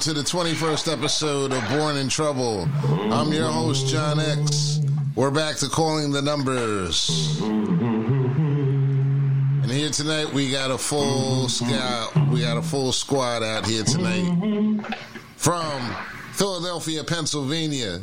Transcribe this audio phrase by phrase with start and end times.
[0.00, 2.66] to the 21st episode of Born in Trouble.
[3.12, 4.80] I'm your host, John X.
[5.14, 7.38] We're back to calling the numbers.
[7.42, 8.40] And
[9.70, 12.16] here tonight we got a full scout.
[12.30, 14.86] We got a full squad out here tonight.
[15.36, 15.94] From
[16.32, 18.00] Philadelphia, Pennsylvania,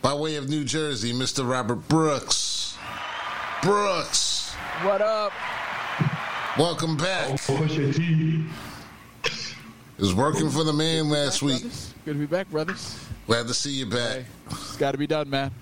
[0.00, 1.48] by way of New Jersey, Mr.
[1.48, 2.76] Robert Brooks.
[3.62, 4.52] Brooks,
[4.82, 5.32] What up?
[6.56, 7.40] welcome back.
[7.40, 8.44] Push your T.
[8.44, 8.71] It
[10.02, 11.60] was working for the man last week.
[11.60, 11.94] Brothers?
[12.04, 12.98] Good to be back, brothers.
[13.28, 14.16] Glad to see you back.
[14.16, 15.52] Hey, it's got to be done, man.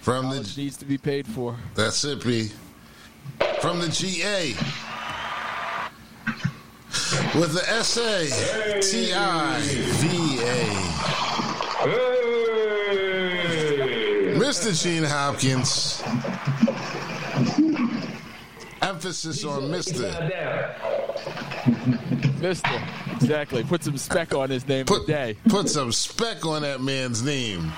[0.00, 1.54] From College the needs to be paid for.
[1.74, 2.50] that's it, B.
[3.60, 4.54] From the GA.
[7.38, 10.64] With the S A T I V A.
[14.38, 14.82] Mr.
[14.82, 16.02] Gene Hopkins.
[18.80, 20.00] Emphasis on Mr.
[22.40, 23.09] Mister.
[23.20, 23.62] Exactly.
[23.64, 25.36] Put some spec on his name Put, today.
[25.48, 27.72] put some spec on that man's name.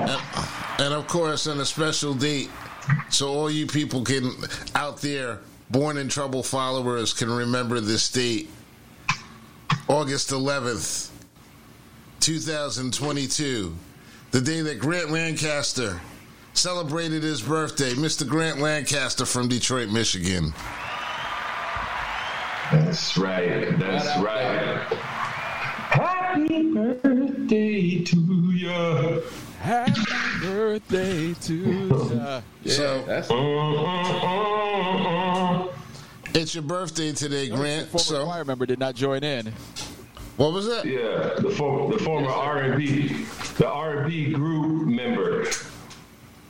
[0.00, 0.20] And,
[0.78, 2.50] and of course, on a special date,
[3.10, 4.32] so all you people can
[4.74, 8.50] out there, born in trouble followers, can remember this date.
[9.88, 11.10] August 11th,
[12.20, 13.74] 2022,
[14.30, 16.00] the day that Grant Lancaster
[16.54, 17.92] celebrated his birthday.
[17.92, 18.26] Mr.
[18.26, 20.52] Grant Lancaster from Detroit, Michigan.
[22.72, 23.78] That's right.
[23.78, 24.86] That's right.
[25.90, 29.22] Happy birthday to you.
[29.60, 30.00] Happy
[30.40, 31.54] birthday to
[32.14, 32.40] ya.
[32.66, 34.22] so, That's uh, uh,
[35.68, 35.68] uh,
[36.34, 37.88] It's your birthday today, Grant.
[37.88, 39.52] Former So, choir member did not join in.
[40.38, 40.86] what was that?
[40.86, 43.26] Yeah, the, for, the former R&B,
[43.58, 45.46] the R&B group member.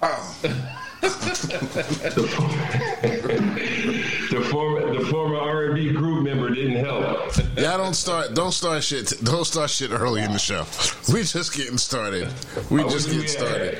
[0.02, 0.36] Oh,
[1.02, 2.48] The, for-
[4.36, 7.36] the former the former R&B group member didn't help.
[7.56, 7.76] yeah.
[7.76, 8.34] Don't start.
[8.34, 9.12] Don't start shit.
[9.24, 10.64] Don't start shit early in the show.
[11.12, 12.28] We just getting started.
[12.70, 13.78] We I just wish getting started.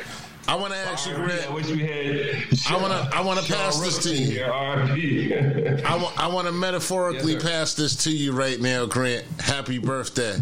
[0.49, 1.53] I want to ask you, R&B, I Grant.
[1.55, 2.59] wish we had.
[2.69, 4.27] I wanna- I wanna Sean pass this to you.
[4.27, 6.19] Here, I want.
[6.19, 9.25] I want to metaphorically Yes, pass this to you right now, Grant.
[9.41, 10.37] Happy birthday.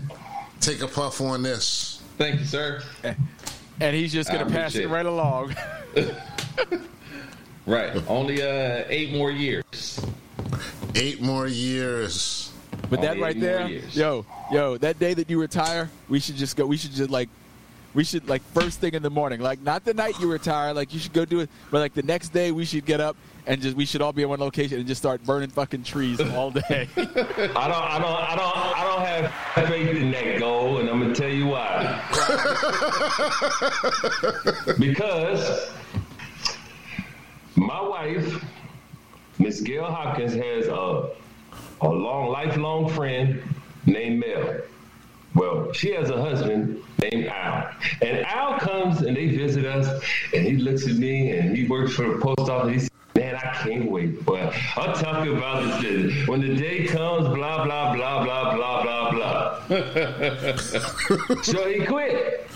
[0.60, 2.00] Take a puff on this.
[2.18, 2.82] thank you, sir.
[3.82, 4.88] And he's just gonna pass it it.
[4.88, 5.54] right along.
[7.66, 10.00] Right, only uh, eight more years.
[10.94, 12.52] Eight more years.
[12.88, 13.96] But that Only right there, years.
[13.96, 16.66] yo, yo, that day that you retire, we should just go.
[16.66, 17.28] We should just like,
[17.94, 20.92] we should like first thing in the morning, like not the night you retire, like
[20.92, 23.60] you should go do it, but like the next day we should get up and
[23.60, 26.50] just we should all be in one location and just start burning fucking trees all
[26.50, 26.88] day.
[26.96, 31.00] I don't, I don't, I don't, I don't have faith in that goal, and I'm
[31.00, 32.00] gonna tell you why.
[34.78, 35.70] because
[37.56, 38.44] my wife,
[39.40, 41.10] Miss Gail Hopkins, has a
[41.80, 43.42] a long, lifelong friend
[43.86, 44.58] named Mel.
[45.34, 47.70] Well, she has a husband named Al.
[48.02, 50.02] And Al comes and they visit us,
[50.34, 52.72] and he looks at me and he works for the post office.
[52.72, 54.24] He says, Man, I can't wait.
[54.24, 56.28] But I'm talking about this.
[56.28, 60.56] When the day comes, blah, blah, blah, blah, blah, blah, blah.
[61.42, 62.46] so he quit,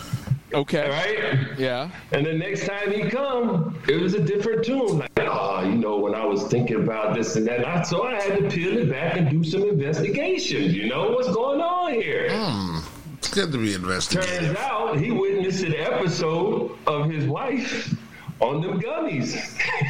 [0.55, 1.59] okay, right?
[1.59, 4.99] yeah, And the next time he come, it was a different tune.
[4.99, 8.15] Like, oh, you know, when I was thinking about this and that, I, so I
[8.15, 10.63] had to peel it back and do some investigation.
[10.65, 12.29] You know what's going on here?
[12.31, 12.79] Hmm.
[13.19, 14.41] It's good to be investigated.
[14.41, 17.95] Turns out he witnessed an episode of his wife
[18.41, 19.35] on them gummies.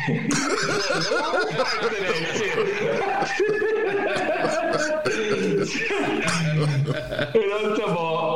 [7.35, 8.34] and I'm talking about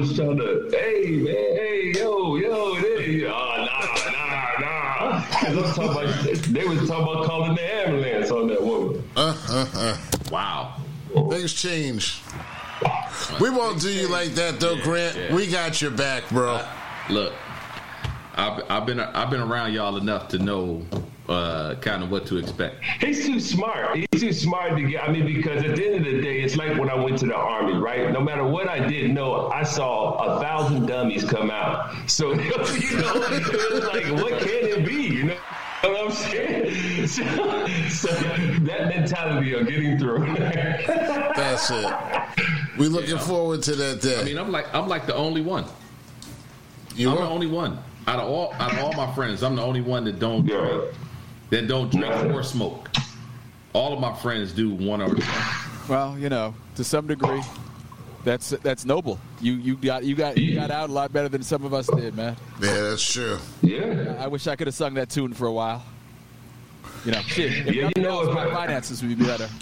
[0.00, 5.22] was trying to, hey man, hey yo, yo, hey, oh, nah, nah, nah.
[5.22, 9.02] 'Cause I'm talking about, they was talking about calling the ambulance on that woman.
[9.16, 9.96] Uh, uh, uh.
[10.30, 10.74] Wow.
[11.30, 12.20] Things change.
[13.40, 15.16] We won't do you like that though, Grant.
[15.16, 15.34] yeah.
[15.34, 16.60] We got your back, bro.
[17.10, 17.32] Look,
[18.36, 20.86] I've, I've been I've been around y'all enough to know
[21.30, 22.82] uh, kind of what to expect.
[23.00, 23.96] He's too smart.
[23.96, 25.04] He's too smart to get.
[25.04, 27.26] I mean, because at the end of the day, it's like when I went to
[27.26, 28.12] the army, right?
[28.12, 31.94] No matter what I did know, I saw a thousand dummies come out.
[32.08, 35.02] So you know, it was like, what can it be?
[35.02, 35.36] You know.
[35.82, 36.76] what I'm saying?
[37.10, 37.24] So,
[37.88, 40.32] so that mentality of getting through.
[40.36, 41.92] That's it.
[42.78, 44.20] We're looking forward to that day.
[44.20, 45.64] I mean, I'm like I'm like the only one.
[46.94, 49.42] you I'm the only one out of all out of all my friends.
[49.42, 50.82] I'm the only one that don't yeah.
[51.50, 52.88] That don't drink or smoke.
[53.72, 55.70] All of my friends do one or the other.
[55.88, 57.40] well, you know, to some degree,
[58.24, 59.18] that's that's noble.
[59.40, 61.86] You you got you got you got out a lot better than some of us
[61.88, 62.36] did, man.
[62.60, 63.38] Yeah, that's true.
[63.62, 64.16] Yeah.
[64.18, 65.84] I wish I could have sung that tune for a while.
[67.04, 67.66] You know, shit.
[67.68, 69.48] If Yeah, you know, else, my I- finances would be better.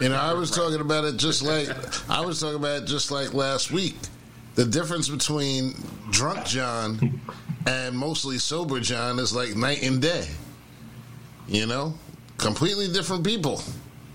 [0.00, 1.68] You know, I was talking about it just like
[2.10, 3.96] I was talking about it just like last week.
[4.54, 5.74] The difference between
[6.10, 7.20] drunk John
[7.66, 10.26] and mostly sober John is like night and day.
[11.48, 11.94] You know,
[12.36, 13.62] completely different people.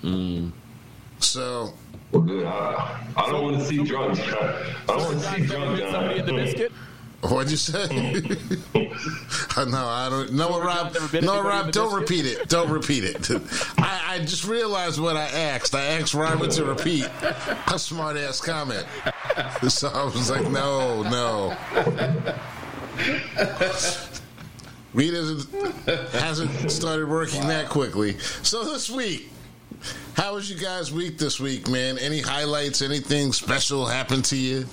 [0.03, 0.51] Mm.
[1.19, 1.73] So
[2.11, 2.45] Well, good.
[2.45, 4.37] I, I don't want to see drunk John.
[4.37, 6.71] I don't want to see drunk somebody in the biscuit.
[7.21, 7.87] What'd you say?
[8.73, 10.33] no, I don't.
[10.33, 10.93] No, Sober Rob.
[10.93, 11.71] John never bit No, Rob.
[11.71, 12.09] Don't biscuit?
[12.19, 12.49] repeat it.
[12.49, 13.31] Don't repeat it.
[13.77, 15.73] I, I just realized what I asked.
[15.73, 17.07] I asked Robert to repeat
[17.67, 18.85] a smart ass comment.
[19.69, 21.57] So I was like, no, no.
[24.93, 25.49] Reed hasn't,
[26.11, 28.17] hasn't started working that quickly.
[28.43, 29.31] So this week,
[30.15, 31.97] how was you guys' week this week, man?
[31.97, 32.81] Any highlights?
[32.81, 34.65] Anything special happened to you?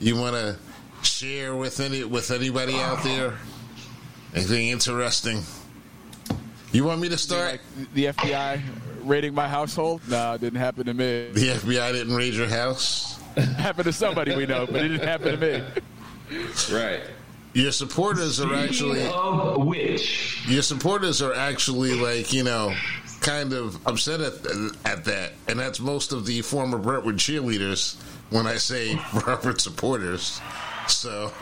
[0.00, 0.56] You want to
[1.02, 3.34] share with any with anybody out there?
[4.34, 5.42] Anything interesting?
[6.72, 7.52] You want me to start?
[7.52, 8.60] Like the FBI
[9.02, 10.02] raiding my household?
[10.08, 11.30] No, it didn't happen to me.
[11.32, 13.20] The FBI didn't raid your house.
[13.36, 15.64] happened to somebody we know, but it didn't happen to me.
[16.70, 17.00] Right.
[17.52, 22.74] Your supporters are actually Speaking of which, your supporters are actually like you know
[23.20, 24.34] kind of upset at
[24.84, 27.96] at that, and that's most of the former Brentwood cheerleaders.
[28.30, 30.40] When I say Robert supporters,
[30.86, 31.32] so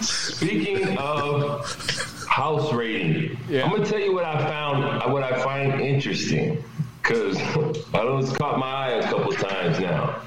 [0.00, 3.64] speaking of house raiding, Yeah.
[3.64, 6.62] I'm gonna tell you what I found, what I find interesting,
[7.02, 7.36] because
[7.94, 10.20] I know it's caught my eye a couple times now.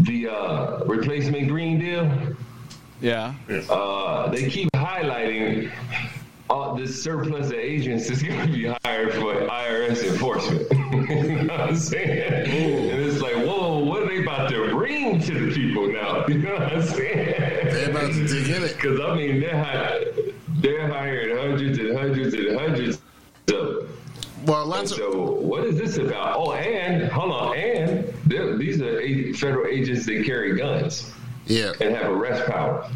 [0.00, 2.10] The uh, replacement green deal.
[3.00, 3.34] Yeah.
[3.68, 5.70] uh, they keep highlighting
[6.48, 10.66] all this surplus of agents is going to be hired for IRS enforcement.
[11.28, 12.46] you know what I'm saying?
[12.46, 16.24] And it's like, whoa, what are they about to bring to the people now?
[16.28, 17.34] You know what I'm saying?
[17.70, 18.74] they're about to dig in it.
[18.76, 20.04] Because I mean, they're hi-
[20.60, 22.96] they're hiring hundreds and hundreds and hundreds
[23.52, 23.88] of
[24.46, 26.36] Well, and lots of so what is this about?
[26.36, 27.79] Oh, and hold on, and they're-
[28.60, 29.00] these are
[29.34, 31.10] federal agents that carry guns
[31.46, 31.72] yeah.
[31.80, 32.88] and have arrest power.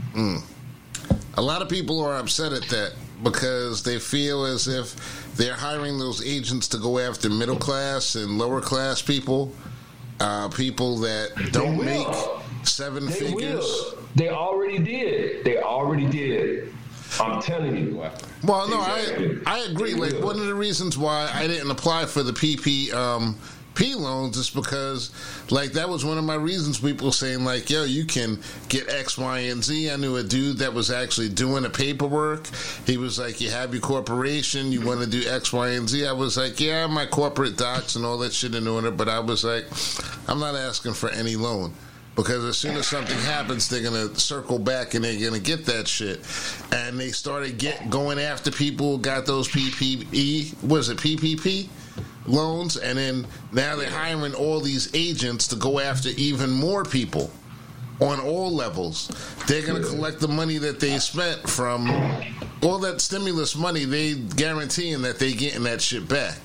[1.37, 5.99] A lot of people are upset at that because they feel as if they're hiring
[5.99, 9.53] those agents to go after middle class and lower class people,
[10.21, 12.07] uh, people that don't make
[12.63, 13.55] seven They figures.
[13.65, 13.99] will.
[14.15, 15.45] They already did.
[15.45, 16.73] They already did.
[17.21, 17.97] I'm telling you.
[18.45, 19.39] Well, no, Exactly.
[19.47, 19.95] I I agree.
[19.95, 20.23] They Like will.
[20.27, 23.37] one of the reasons why I didn't apply for the PP um,
[23.75, 25.11] P loans is because
[25.51, 26.79] like that was one of my reasons.
[26.79, 30.59] People saying like, "Yo, you can get X, Y, and Z." I knew a dude
[30.59, 32.49] that was actually doing the paperwork.
[32.87, 36.07] He was like, "You have your corporation, you want to do X, Y, and Z."
[36.07, 39.19] I was like, "Yeah, my corporate docs and all that shit in order," but I
[39.19, 39.67] was like,
[40.29, 41.75] "I'm not asking for any loan."
[42.17, 45.89] Because as soon as something happens, they're gonna circle back and they're gonna get that
[45.89, 46.21] shit.
[46.71, 50.55] And they started get going after people got those PPE.
[50.63, 51.69] Was it PPP
[52.27, 52.77] loans?
[52.77, 57.31] And then now they're hiring all these agents to go after even more people
[58.01, 59.09] on all levels.
[59.47, 61.89] They're gonna collect the money that they spent from
[62.63, 63.85] all that stimulus money.
[63.85, 66.39] They guaranteeing that they getting that shit back.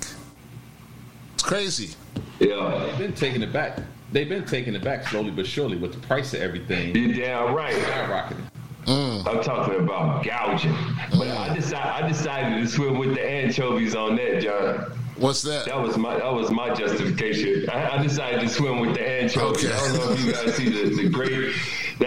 [1.33, 1.95] It's crazy.
[2.39, 2.85] Yeah.
[2.85, 3.79] They've been taking it back.
[4.11, 7.53] They've been taking it back slowly but surely with the price of everything You're damn
[7.53, 7.73] right.
[7.75, 8.41] skyrocketing.
[8.85, 9.27] Mm.
[9.27, 10.75] I'm talking about gouging.
[11.11, 11.55] But I mm.
[11.55, 14.98] decided I decided to swim with the anchovies on that, John.
[15.19, 15.65] What's that?
[15.65, 17.69] That was my that was my justification.
[17.69, 19.65] I, I decided to swim with the anchovies.
[19.65, 19.73] Okay.
[19.73, 21.53] I don't know if you guys see the, the great
[21.99, 22.05] the,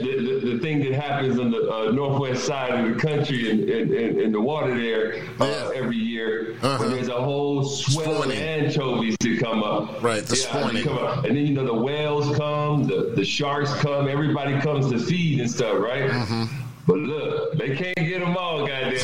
[0.00, 3.92] the, the thing that happens on the uh, northwest side of the country in, in,
[3.94, 5.70] in, in the water there uh, Yeah.
[5.74, 6.78] every year Uh-huh.
[6.78, 10.02] when there's a whole swell of anchovies that come up.
[10.02, 10.84] Right, the spawning.
[10.84, 11.24] come up.
[11.26, 15.40] And then you know the whales come, the, the sharks come, everybody comes to feed
[15.40, 16.10] and stuff, right?
[16.10, 16.44] Mm-hmm.
[16.86, 18.94] But look, they can't get them all, goddamn.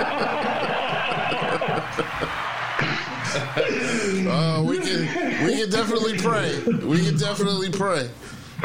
[3.33, 6.59] Uh, we can we can definitely pray.
[6.85, 8.09] We can definitely pray.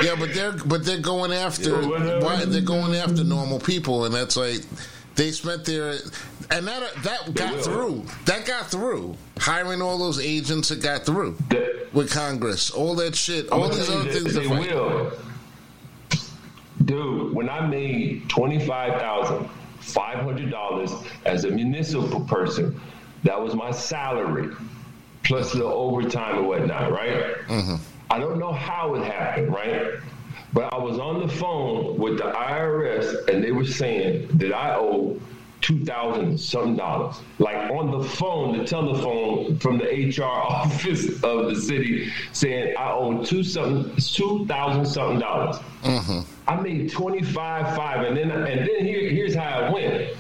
[0.02, 1.76] Yeah, but they're but they're going after
[2.20, 4.60] why they're going after normal people, and that's like
[5.14, 5.98] they spent their
[6.50, 8.04] and that that got through.
[8.24, 9.16] That got through.
[9.38, 12.70] Hiring all those agents, that got through That- with Congress.
[12.70, 13.48] All that shit.
[13.50, 14.34] All these other things.
[14.34, 15.12] they will.
[16.84, 19.48] Dude, when I made twenty five thousand
[19.80, 20.90] five hundred dollars
[21.24, 22.78] as a municipal person,
[23.24, 24.54] that was my salary
[25.24, 27.34] plus the overtime and whatnot, right?
[27.48, 27.76] Mm-hmm.
[28.10, 29.98] I don't know how it happened, right?
[30.52, 34.76] But I was on the phone with the IRS and they were saying that I
[34.76, 35.20] owe
[35.60, 37.16] two thousand something dollars.
[37.38, 42.92] Like on the phone, the telephone from the HR office of the city saying I
[42.92, 45.56] owe two something two thousand something dollars.
[45.82, 46.20] Mm-hmm.
[46.48, 50.16] I made twenty five five, and then and then here, here's how it went.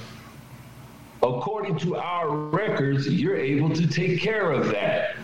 [1.22, 5.16] According to our records, you're able to take care of that.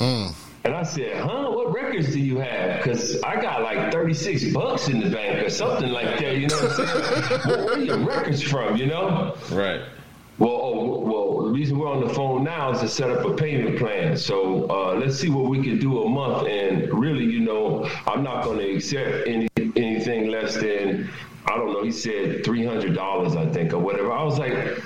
[0.00, 0.34] Mm.
[0.64, 1.50] And I said, huh?
[1.50, 2.78] What records do you have?
[2.78, 6.56] Because I got like 36 bucks in the bank or something like that, you know
[6.56, 7.40] what I'm saying?
[7.46, 9.34] well, where are your records from, you know?
[9.50, 9.80] Right.
[10.38, 13.34] Well, oh, well, the reason we're on the phone now is to set up a
[13.34, 14.16] payment plan.
[14.16, 16.46] So uh, let's see what we can do a month.
[16.46, 21.10] And really, you know, I'm not going to accept any anything less than
[21.46, 21.82] I don't know.
[21.82, 24.12] He said three hundred dollars, I think, or whatever.
[24.12, 24.80] I was like,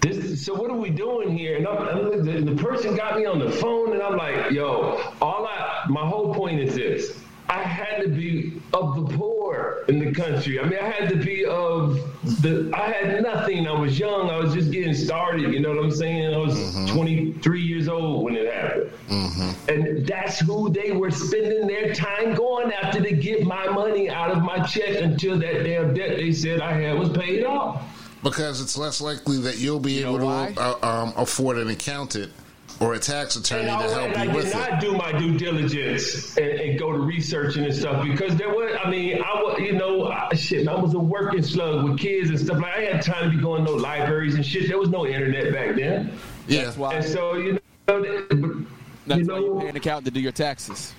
[0.00, 0.44] this.
[0.44, 1.56] So what are we doing here?
[1.56, 5.46] And, I'm, the, the person got me on the phone, and I'm like, yo, all
[5.46, 7.18] I, my whole point is this.
[7.50, 10.60] I had to be of the poor in the country.
[10.60, 11.96] I mean, I had to be of
[12.42, 12.70] the.
[12.72, 13.66] I had nothing.
[13.66, 14.30] I was young.
[14.30, 15.52] I was just getting started.
[15.52, 16.32] You know what I'm saying?
[16.32, 16.94] I was mm-hmm.
[16.94, 19.68] 23 years old when it happened, mm-hmm.
[19.70, 24.30] and that's who they were spending their time going after to get my money out
[24.30, 27.82] of my check until that damn debt they said I had was paid off.
[28.22, 32.32] Because it's less likely that you'll be You able to uh, um, afford an accountant
[32.80, 34.92] or a tax attorney And I, to help and I you did with not do
[34.94, 39.22] my due diligence and, and go to researching and stuff because there was, I mean,
[39.22, 42.58] I was, you know, I, shit, I was a working slug with kids and stuff.
[42.58, 44.68] Like I had time to be going to no libraries and shit.
[44.68, 46.12] There was no internet back then,
[46.46, 46.64] Yeah.
[46.64, 46.94] That's why.
[46.94, 48.66] and so you know, you
[49.06, 50.94] That's why you pay an accountant to do your taxes.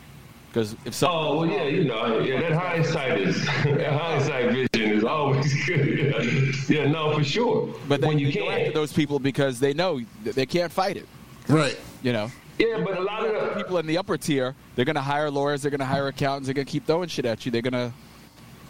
[0.51, 2.41] Because if something Oh well, yeah, you know, yeah.
[2.41, 6.53] That hindsight is that hindsight vision is always good.
[6.69, 7.73] yeah, no, for sure.
[7.87, 10.97] but they, when you they go after those people because they know they can't fight
[10.97, 11.07] it.
[11.47, 11.79] Right.
[12.03, 12.29] You know,
[12.59, 15.31] yeah, but a lot of the people in the upper tier, they're going to hire
[15.31, 17.51] lawyers, they're going to hire accountants, they're going to keep throwing shit at you.
[17.51, 17.93] They're going to,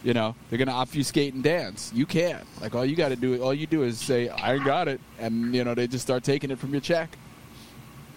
[0.03, 1.91] you know, they're going to obfuscate and dance.
[1.95, 2.45] You can't.
[2.61, 5.53] Like all you got to do, all you do is say, "I got it," and
[5.55, 7.17] you know they just start taking it from your check.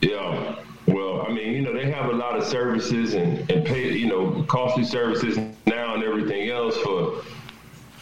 [0.01, 0.57] Yeah.
[0.87, 4.07] Well, I mean, you know, they have a lot of services and, and pay, you
[4.07, 7.23] know, costly services now and everything else for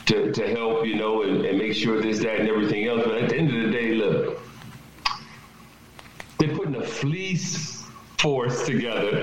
[0.07, 3.03] to, to help, you know, and, and make sure this, that, and everything else.
[3.05, 4.41] But at the end of the day, look,
[6.39, 7.85] they're putting a fleece
[8.19, 9.23] force together.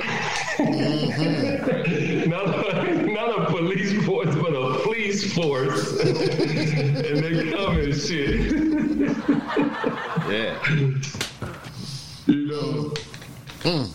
[0.57, 2.29] Mm-hmm.
[2.29, 5.99] not, a, not a police force, but a fleece force.
[6.01, 8.51] and they come and shit.
[10.29, 11.19] Yeah.
[12.29, 12.93] You
[13.63, 13.85] know.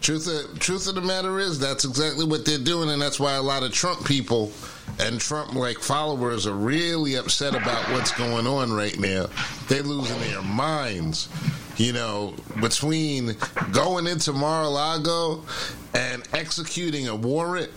[0.00, 3.34] Truth of, truth of the matter is, that's exactly what they're doing, and that's why
[3.34, 4.50] a lot of Trump people
[4.98, 9.26] and Trump like followers are really upset about what's going on right now.
[9.68, 11.28] They're losing their minds.
[11.76, 13.36] You know, between
[13.70, 15.44] going into Mar-a-Lago
[15.94, 17.70] and executing a warrant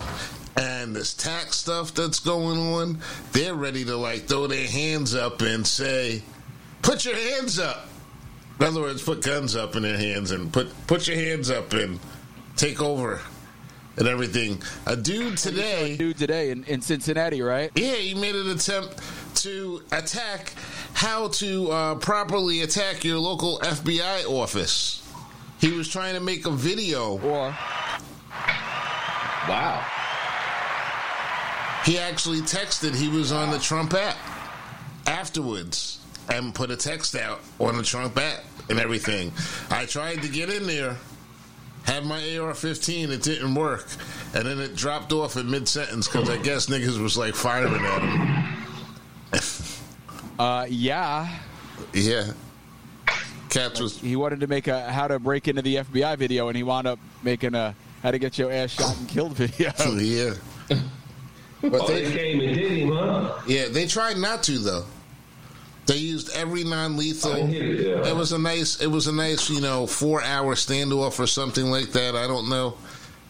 [0.57, 3.00] and this tax stuff that's going on,
[3.31, 6.23] they're ready to like throw their hands up and say,
[6.81, 7.89] "Put your hands up."
[8.61, 11.73] In other words, put guns up in their hands and put put your hands up
[11.73, 11.99] and
[12.55, 13.19] take over
[13.97, 14.61] and everything.
[14.85, 17.71] A dude today, Dude, today in, in Cincinnati, right?
[17.73, 19.01] yeah, he made an attempt
[19.37, 20.53] to attack
[20.93, 24.99] how to uh, properly attack your local FBI office.
[25.59, 27.19] He was trying to make a video.
[27.19, 27.57] Or
[29.49, 29.83] Wow.
[31.83, 32.95] He actually texted.
[32.95, 34.15] He was on the Trump app
[35.07, 35.97] afterwards
[36.29, 39.31] and put a text out on the Trump app and everything.
[39.69, 40.97] I tried to get in there,
[41.83, 43.87] had my AR-15, it didn't work,
[44.33, 48.01] and then it dropped off in mid-sentence because I guess niggas was like firing at
[48.01, 48.65] him.
[50.39, 51.27] uh, yeah,
[51.93, 52.31] Yeah,
[53.49, 56.55] Cats was he wanted to make a how to break into the FBI video, and
[56.55, 59.71] he wound up making a how to get your ass shot and killed video.
[59.97, 60.33] yeah.
[61.61, 63.33] But Oh, they they, came and did him, huh?
[63.45, 64.85] yeah, they tried not to though.
[65.88, 67.33] They used every non-lethal.
[67.35, 68.07] It, yeah.
[68.07, 71.91] It was a nice, it was a nice, you know, four-hour standoff or something like
[71.91, 72.15] that.
[72.15, 72.77] I don't know.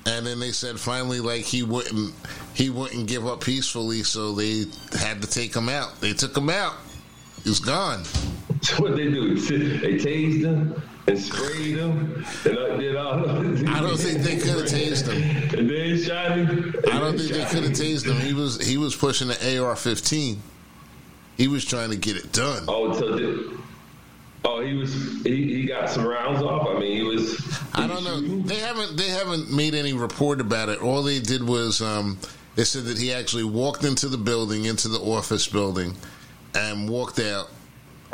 [0.05, 2.13] And then they said finally, like he wouldn't,
[2.53, 4.65] he wouldn't give up peacefully, so they
[4.97, 6.01] had to take him out.
[6.01, 6.73] They took him out.
[7.43, 8.03] He's gone.
[8.61, 9.35] So what they do?
[9.81, 13.29] They tased him and sprayed him and I did all.
[13.29, 15.59] I don't think they could have tased him.
[15.59, 16.75] And then shot him.
[16.91, 18.19] I don't think they could have tased him.
[18.19, 20.37] He was, he was pushing the AR-15.
[21.37, 22.65] He was trying to get it done.
[22.67, 23.57] Oh, so did,
[24.45, 24.93] oh, he was.
[25.23, 26.67] He, he got some rounds off.
[26.67, 27.59] I mean, he was.
[27.73, 28.19] I don't know.
[28.43, 30.81] They haven't they haven't made any report about it.
[30.81, 32.17] All they did was um,
[32.55, 35.95] they said that he actually walked into the building, into the office building,
[36.53, 37.49] and walked out,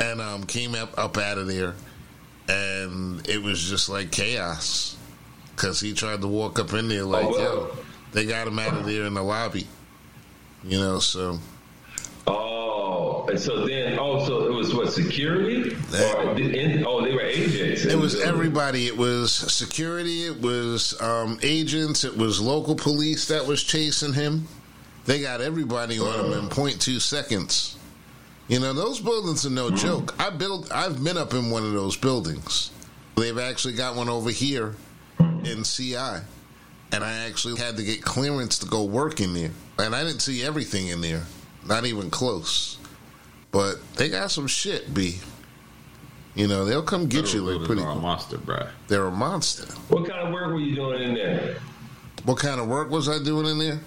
[0.00, 1.74] and um, came up up out of there,
[2.48, 4.96] and it was just like chaos
[5.54, 7.36] because he tried to walk up in there like, Oh, wow.
[7.38, 7.76] yo,
[8.12, 9.66] they got him out of there in the lobby,
[10.64, 11.00] you know.
[11.00, 11.38] So
[12.28, 12.67] Oh,
[13.28, 15.76] and so then also it was what security?
[15.94, 17.84] Or, in, oh, they were agents.
[17.84, 18.86] It was everybody.
[18.86, 20.24] It was security.
[20.24, 22.04] It was um, agents.
[22.04, 24.48] It was local police that was chasing him.
[25.04, 27.78] They got everybody on them in 0.2 seconds.
[28.48, 30.14] You know, those buildings are no joke.
[30.18, 32.70] I built I've been up in one of those buildings.
[33.16, 34.74] They've actually got one over here
[35.18, 36.22] in CI.
[36.90, 39.50] And I actually had to get clearance to go work in there.
[39.78, 41.24] And I didn't see everything in there.
[41.66, 42.78] Not even close.
[43.50, 45.18] But they got some shit, B.
[46.34, 48.68] You know, they'll come get you like pretty a monster, bruh.
[48.86, 49.72] They're a monster.
[49.88, 51.56] What kind of work were you doing in there?
[52.24, 53.80] What kind of work was I doing in there?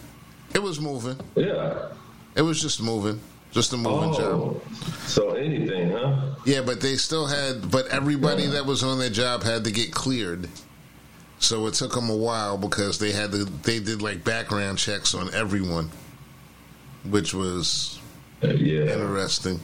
[0.53, 1.18] It was moving.
[1.36, 1.89] Yeah.
[2.36, 3.22] It was just moving.
[3.51, 4.22] Just a moving job.
[4.22, 4.62] Oh,
[5.06, 6.36] so anything, huh?
[6.46, 9.94] Yeah, but they still had, but everybody that was on their job had to get
[9.94, 10.50] cleared.
[11.39, 15.13] So it took them a while because they had to, they did like background checks
[15.13, 15.89] on everyone,
[17.03, 18.00] which was
[18.43, 18.93] Uh, yeah.
[18.93, 19.60] interesting.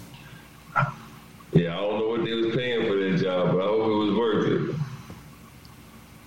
[1.53, 3.95] Yeah, I don't know what they was paying for that job, but I hope it
[3.95, 4.75] was worth it.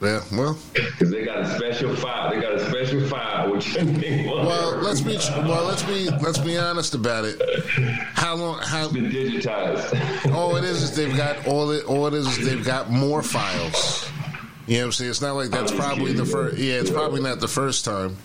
[0.03, 2.31] Yeah, well, Because they got a special file.
[2.31, 6.95] They got a special file, which well, let's be, well, let's be, let's be honest
[6.95, 7.39] about it.
[8.15, 10.33] How long, how, been digitized.
[10.35, 13.23] all it is is they've got all it, all it is is they've got more
[13.23, 14.09] files.
[14.67, 15.11] You know what I'm saying?
[15.11, 16.57] It's not like that's probably the first.
[16.57, 18.17] Yeah, it's probably not the first time.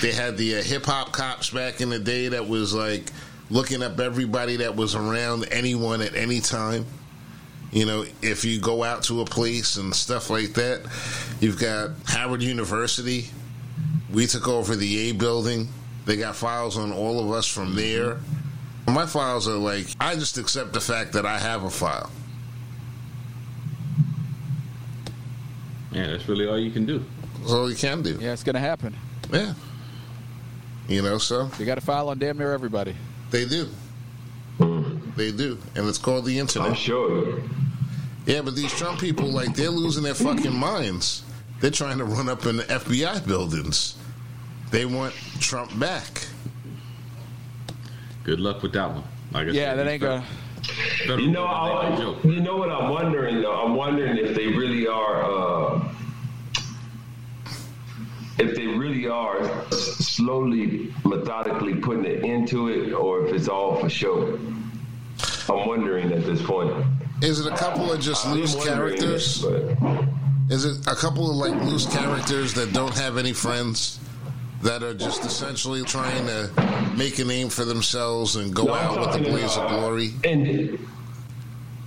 [0.00, 3.10] They had the uh, hip hop cops back in the day that was like
[3.50, 6.86] looking up everybody that was around anyone at any time.
[7.72, 10.80] You know, if you go out to a place and stuff like that,
[11.40, 13.26] you've got Howard University.
[14.12, 15.68] We took over the A building.
[16.04, 18.18] They got files on all of us from there.
[18.88, 22.10] My files are like, I just accept the fact that I have a file.
[25.92, 27.04] Yeah, that's really all you can do.
[27.40, 28.18] That's all you can do.
[28.20, 28.96] Yeah, it's going to happen.
[29.32, 29.54] Yeah.
[30.88, 32.96] You know, so You got a file on damn near everybody.
[33.30, 33.68] They do.
[35.16, 35.58] They do.
[35.74, 36.68] And it's called the internet.
[36.68, 36.78] I'm internet.
[36.78, 37.40] sure.
[38.26, 41.24] Yeah, but these Trump people, like, they're losing their fucking minds.
[41.60, 43.96] They're trying to run up in the FBI buildings.
[44.70, 46.26] They want Trump back.
[48.24, 49.04] Good luck with that one.
[49.32, 50.24] Like I Yeah, that ain't gonna.
[51.06, 53.54] You know, government ain't no I, you know what I'm wondering though.
[53.54, 55.92] I'm wondering if they really are, uh,
[58.38, 59.40] if they really are
[59.72, 64.38] s- slowly, methodically putting it into it, or if it's all for show.
[65.48, 66.72] I'm wondering at this point.
[67.22, 69.44] Is it a couple of just I'm loose characters?
[69.44, 69.78] it,
[70.50, 73.98] Is it a couple of, like, loose characters that don't have any friends?
[74.62, 79.00] That are just essentially trying to make a name for themselves and go No, out
[79.00, 80.12] with the blaze of glory?
[80.22, 80.78] ending-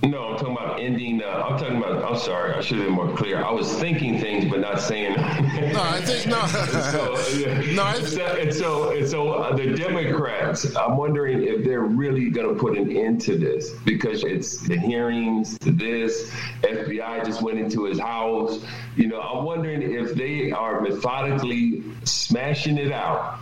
[0.08, 1.22] no, I'm talking about ending.
[1.22, 2.04] Uh, I'm talking about.
[2.04, 2.54] I'm sorry.
[2.54, 3.42] I should have been more clear.
[3.44, 5.14] I was thinking things, but not saying.
[5.16, 6.46] No, I think no.
[6.46, 7.74] so, yeah.
[7.74, 12.30] No, I- so, and so, and so uh, the Democrats, I'm wondering if they're really
[12.30, 16.30] going to put an end to this because it's the hearings, this.
[16.62, 18.64] FBI just went into his house.
[18.96, 23.38] You know, I'm wondering if they are methodically smashing it out,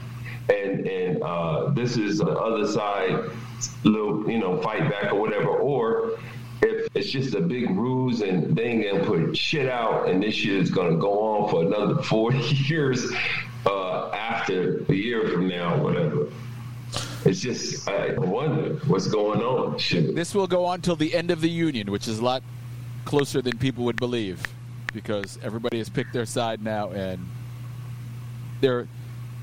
[0.48, 3.30] and and uh, this is the other side,
[3.84, 6.11] little you know, fight back or whatever, or
[7.02, 10.54] it's just a big ruse and they ain't gonna put shit out and this shit
[10.54, 13.12] is gonna go on for another 40 years
[13.66, 16.28] uh, after a year from now, whatever.
[17.24, 19.78] It's just, I wonder what's going on.
[19.78, 20.14] Shit.
[20.14, 22.42] This will go on till the end of the union, which is a lot
[23.04, 24.40] closer than people would believe,
[24.92, 27.26] because everybody has picked their side now, and
[28.60, 28.86] they're,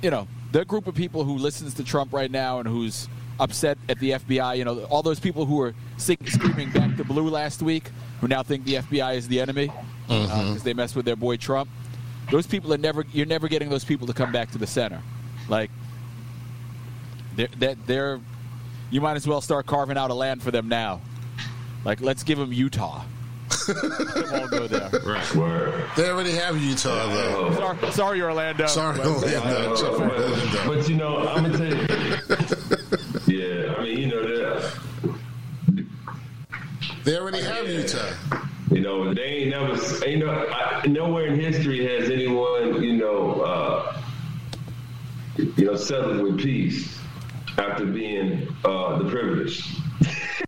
[0.01, 3.07] you know, the group of people who listens to Trump right now and who's
[3.39, 4.57] upset at the FBI.
[4.57, 7.89] You know, all those people who were sing, screaming back to blue last week,
[8.21, 9.69] who now think the FBI is the enemy
[10.09, 10.47] uh, mm-hmm.
[10.49, 11.69] because they messed with their boy Trump.
[12.31, 13.05] Those people are never.
[13.11, 15.01] You're never getting those people to come back to the center.
[15.47, 15.71] Like,
[17.35, 18.19] they're, they're, they're
[18.91, 21.01] you might as well start carving out a land for them now.
[21.85, 23.03] Like, let's give them Utah.
[23.67, 24.89] They won't go there.
[25.05, 25.35] Right.
[25.35, 25.85] Word.
[25.95, 27.55] They already have Utah, though.
[27.55, 28.67] Sorry, sorry Orlando.
[28.67, 29.71] Sorry, But- Orlando.
[29.71, 30.75] Except for but, Orlando.
[30.75, 31.88] but you know, I'm gonna tell you.
[33.29, 34.71] Yeah, I mean, you know.
[37.03, 38.13] They already have Utah.
[38.71, 43.41] You know, they ain't never, ain't no, I, nowhere in history has anyone, you know,
[43.41, 44.01] uh,
[45.37, 46.97] you know, settled with peace
[47.59, 49.77] after being uh, the privileged.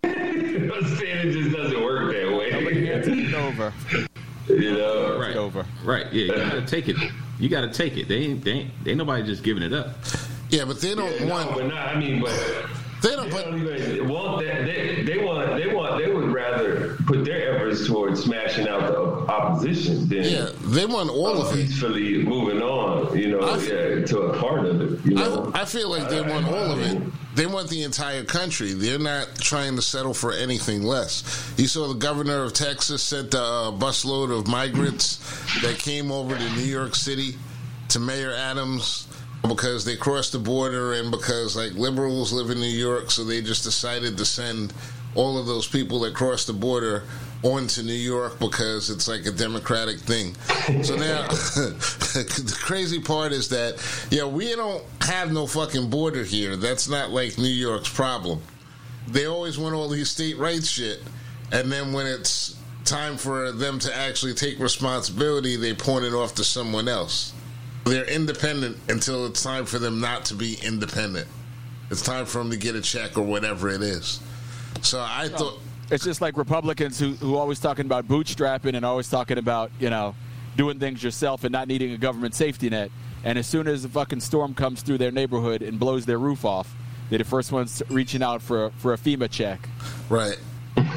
[0.04, 1.28] you know what I'm saying?
[1.28, 2.50] It just doesn't work that way.
[2.52, 3.14] Nobody gets way.
[3.20, 3.74] it over.
[4.50, 5.36] you know, Right.
[5.36, 5.66] over.
[5.84, 6.12] Right.
[6.12, 6.26] Yeah.
[6.26, 6.98] You gotta take it.
[7.40, 8.08] You gotta take it.
[8.08, 8.44] They ain't.
[8.44, 8.84] They ain't.
[8.84, 9.96] They ain't nobody just giving it up.
[10.52, 11.56] Yeah, but they don't Yeah, no, want.
[11.56, 11.88] but not.
[11.96, 12.32] I mean, but
[13.02, 13.46] They don't they put.
[13.46, 14.64] don't even want that.
[14.64, 15.56] They, they want.
[15.58, 15.98] They want.
[16.06, 21.10] They would rather put their efforts towards smashing out the opposition than Yeah, they want
[21.10, 21.66] all of it.
[21.66, 23.18] peacefully moving on.
[23.18, 25.04] You know, I- yeah, to a part of it.
[25.04, 27.02] You know, I, I feel like they want all of it.
[27.34, 28.74] They want the entire country.
[28.74, 31.24] They're not trying to settle for anything less.
[31.58, 35.18] You saw the governor of Texas sent a uh, busload of migrants
[35.64, 37.36] that came over to New York City
[37.90, 39.08] to Mayor Adams
[39.48, 43.42] because they crossed the border and because like liberals live in New York, so they
[43.42, 44.74] just decided to send
[45.16, 47.04] all of those people that crossed the border
[47.44, 50.36] onto New York because it's like a democratic thing.
[50.84, 56.56] So now the crazy part is that yeah, we don't have no fucking border here.
[56.56, 58.42] That's not like New York's problem.
[59.08, 61.02] They always want all these state rights shit,
[61.52, 66.36] and then when it's time for them to actually take responsibility, they point it off
[66.36, 67.34] to someone else.
[67.86, 71.28] They're independent until it's time for them not to be independent.
[71.90, 74.22] It's time for them to get a check or whatever it is.
[74.82, 79.10] So I thought It's just like Republicans who who always talking about bootstrapping and always
[79.10, 80.16] talking about you know
[80.56, 82.92] doing things yourself and not needing a government safety net.
[83.24, 86.44] And as soon as a fucking storm comes through their neighborhood and blows their roof
[86.46, 86.74] off,
[87.10, 89.60] they're the first ones reaching out for a, for a FEMA check.
[90.10, 90.38] right.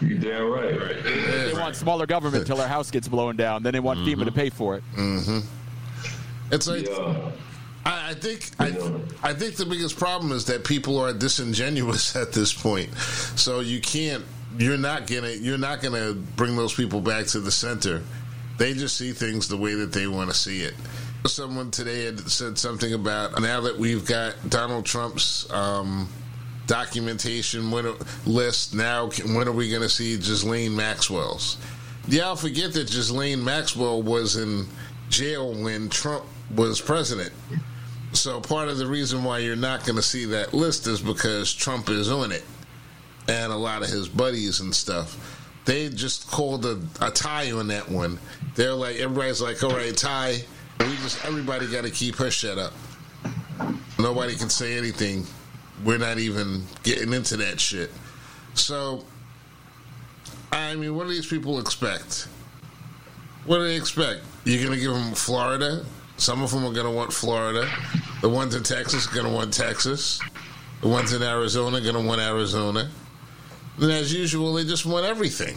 [0.00, 1.02] You damn right.
[1.02, 3.62] They want smaller government until their house gets blown down.
[3.62, 4.20] Then they want mm-hmm.
[4.20, 4.84] FEMA to pay for it.
[4.94, 5.38] Mm-hmm.
[6.50, 7.30] It's like Yeah.
[7.84, 8.66] I, I think I,
[9.22, 12.94] I think the biggest problem is that people are disingenuous at this point.
[13.36, 14.24] So you can't
[14.58, 18.02] you're not gonna you're not gonna bring those people back to the center.
[18.56, 20.74] They just see things the way that they want to see it.
[21.26, 26.08] Someone today had said something about now that we've got Donald Trump's um,
[26.66, 27.70] documentation
[28.26, 28.74] list.
[28.74, 31.56] Now, when are we going to see Ghislaine Maxwell's?
[32.06, 34.66] Yeah, I'll forget that Ghislaine Maxwell was in
[35.08, 37.32] jail when Trump was president.
[38.12, 41.52] So part of the reason why you're not going to see that list is because
[41.52, 42.44] Trump is on it,
[43.28, 45.40] and a lot of his buddies and stuff.
[45.64, 48.18] They just called a, a tie on that one.
[48.54, 50.38] They're like, everybody's like, all right, tie.
[50.80, 52.72] We just everybody got to keep her shut up.
[53.98, 55.26] Nobody can say anything.
[55.84, 57.90] We're not even getting into that shit.
[58.54, 59.04] So,
[60.52, 62.28] I mean, what do these people expect?
[63.46, 64.22] What do they expect?
[64.44, 65.84] You're going to give them Florida?
[66.24, 67.70] Some of them are going to want Florida.
[68.22, 70.18] The ones in Texas are going to want Texas.
[70.80, 72.88] The ones in Arizona are going to want Arizona.
[73.78, 75.54] And as usual, they just want everything.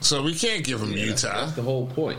[0.00, 1.42] So we can't give them Yeah, Utah.
[1.42, 2.18] That's the whole point.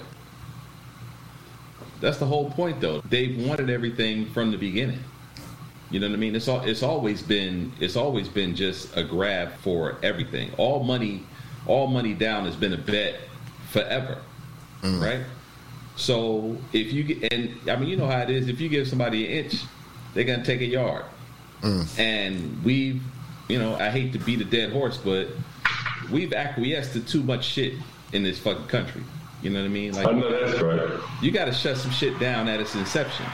[2.00, 3.02] That's the whole point, though.
[3.02, 5.04] They've wanted everything from the beginning.
[5.92, 6.34] You know what I mean?
[6.34, 6.62] It's all.
[6.62, 7.74] It's always been.
[7.82, 10.52] It's always been just a grab for everything.
[10.56, 11.24] All money,
[11.68, 13.20] all money down has been a bet
[13.70, 14.20] forever,
[14.82, 15.02] mm.
[15.02, 15.26] right?
[15.96, 18.48] So if you get, and I mean, you know how it is.
[18.48, 19.62] If you give somebody an inch,
[20.14, 21.06] they're gonna take a yard.
[21.62, 22.00] Mm.
[22.00, 23.02] And we've,
[23.48, 25.30] you know, I hate to beat a dead horse, but
[26.12, 27.74] we've acquiesced to too much shit
[28.14, 29.04] in this fucking country.
[29.42, 29.94] You know what I mean?
[29.94, 31.00] Like I know that's right.
[31.22, 33.26] you got to shut some shit down at its inception.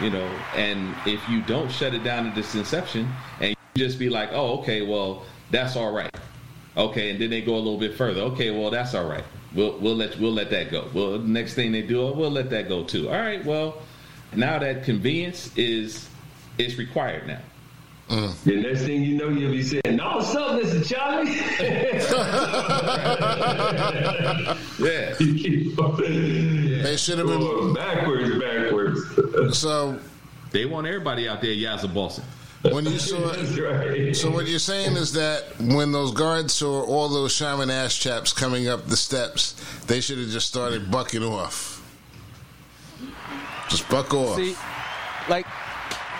[0.00, 3.08] You know, and if you don't shut it down at its inception,
[3.40, 6.14] and you just be like, oh, okay, well, that's all right.
[6.76, 8.20] Okay, and then they go a little bit further.
[8.20, 9.24] Okay, well, that's all right.
[9.58, 10.88] We'll we'll let we'll let that go.
[10.94, 13.08] Well, next thing they do, oh, we'll let that go too.
[13.10, 13.82] All right, well,
[14.32, 16.08] now that convenience is
[16.58, 17.40] is required now.
[18.08, 18.44] Mm.
[18.44, 20.86] The next thing you know, you'll be saying, "No, what's up, Mr.
[20.86, 21.32] Charlie?"
[24.78, 27.40] Yeah, You They should have been.
[27.40, 29.58] going backwards, backwards.
[29.58, 29.98] So
[30.52, 32.24] they want everybody out there yazza bossing.
[32.62, 34.14] When you saw That's right.
[34.14, 38.32] So what you're saying is that when those guards saw all those shaman ass chaps
[38.32, 39.52] coming up the steps,
[39.86, 41.76] they should have just started bucking off.
[43.68, 44.36] Just buck off.
[44.36, 44.56] See,
[45.28, 45.46] like,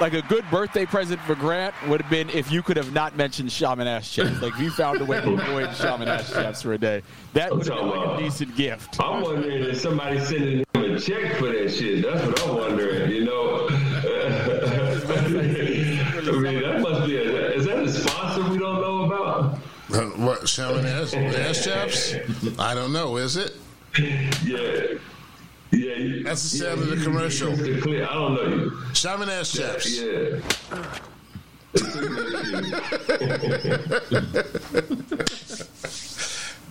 [0.01, 3.17] like a good birthday present for Grant would have been if you could have not
[3.17, 4.41] mentioned shaman ass chaps.
[4.41, 7.51] Like if you found a way to avoid shaman ass chaps for a day, that
[7.51, 9.01] would have been like a decent gift.
[9.01, 12.05] I'm wondering if somebody's sending him a check for that shit.
[12.05, 13.11] That's what I'm wondering.
[20.19, 22.15] What shaman ass, ass chaps?
[22.59, 23.17] I don't know.
[23.17, 23.53] Is it?
[24.45, 24.99] Yeah.
[25.71, 27.55] Yeah, you- That's the yeah, sound of the commercial.
[27.57, 28.73] clear- I don't know you.
[28.95, 30.01] Shaman ass chaps.
[30.01, 30.41] Yeah.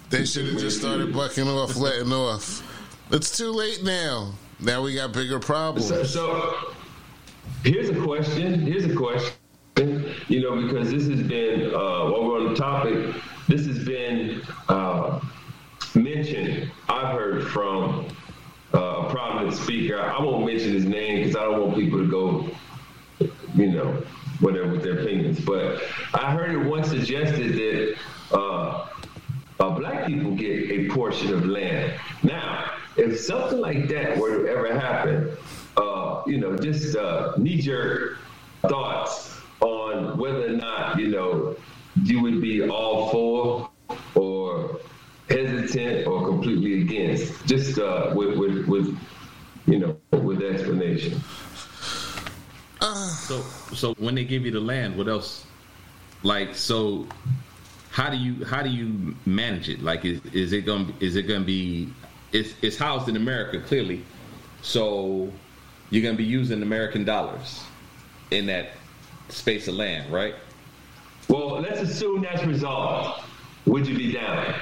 [0.10, 2.64] They should have just started bucking off, letting off.
[3.12, 4.32] It's too late now.
[4.60, 5.90] Now we got bigger problems.
[5.90, 6.74] So, so
[7.64, 8.62] here's a question.
[8.62, 9.34] Here's a question.
[10.30, 13.16] You know, because this has been uh, while we're on the topic,
[13.48, 15.20] this has been uh,
[15.96, 16.72] mentioned.
[16.90, 18.08] I've heard from
[18.74, 20.00] uh, a prominent speaker.
[20.00, 22.50] I won't mention his name because I don't want people to go,
[23.56, 24.04] you know,
[24.40, 25.40] whatever with their opinions.
[25.40, 25.82] But
[26.14, 27.96] I heard it once suggested that.
[28.32, 28.88] Uh,
[29.60, 32.00] uh, black people get a portion of land.
[32.24, 35.32] Now, if something like that were to ever happen,
[35.76, 38.18] uh, you know, just uh, knee-jerk
[38.64, 41.56] thoughts on whether or not, you know,
[42.04, 43.70] you would be all for
[44.16, 44.80] or
[45.30, 48.98] hesitant or completely against, just uh, with, with, with,
[49.66, 51.22] you know, with explanation.
[53.28, 53.42] So,
[53.74, 55.46] so when they give you the land, what else?
[56.24, 57.08] Like, so
[57.90, 59.82] how do you how do you manage it?
[59.84, 61.90] Like, is, is it gonna is it to be?
[62.32, 64.04] It's, it's housed in America clearly,
[64.62, 65.32] so
[65.90, 67.64] you're to be using American dollars
[68.32, 68.72] in that
[69.30, 70.36] space of land, right?
[71.28, 73.24] Well, let's assume that's resolved.
[73.66, 74.56] Would you be down?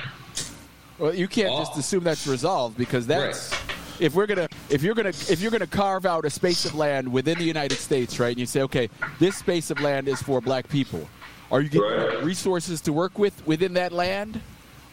[0.98, 1.60] Well, you can't Oh.
[1.60, 3.62] just assume that's resolved because that's Right.
[4.00, 7.12] if we're gonna if you're gonna if you're gonna carve out a space of land
[7.12, 8.30] within the United States, right?
[8.30, 11.08] And you say, okay, this space of land is for Black people.
[11.52, 12.24] Are you getting Right.
[12.24, 14.42] resources to work with within that land?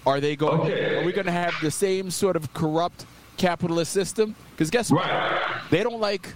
[0.04, 0.60] Are they going?
[0.62, 0.96] Okay.
[0.96, 3.06] Are we going to have the same sort of corrupt
[3.36, 4.34] capitalist system?
[4.50, 5.04] Because guess what?
[5.06, 5.40] Right.
[5.70, 6.34] They don't like.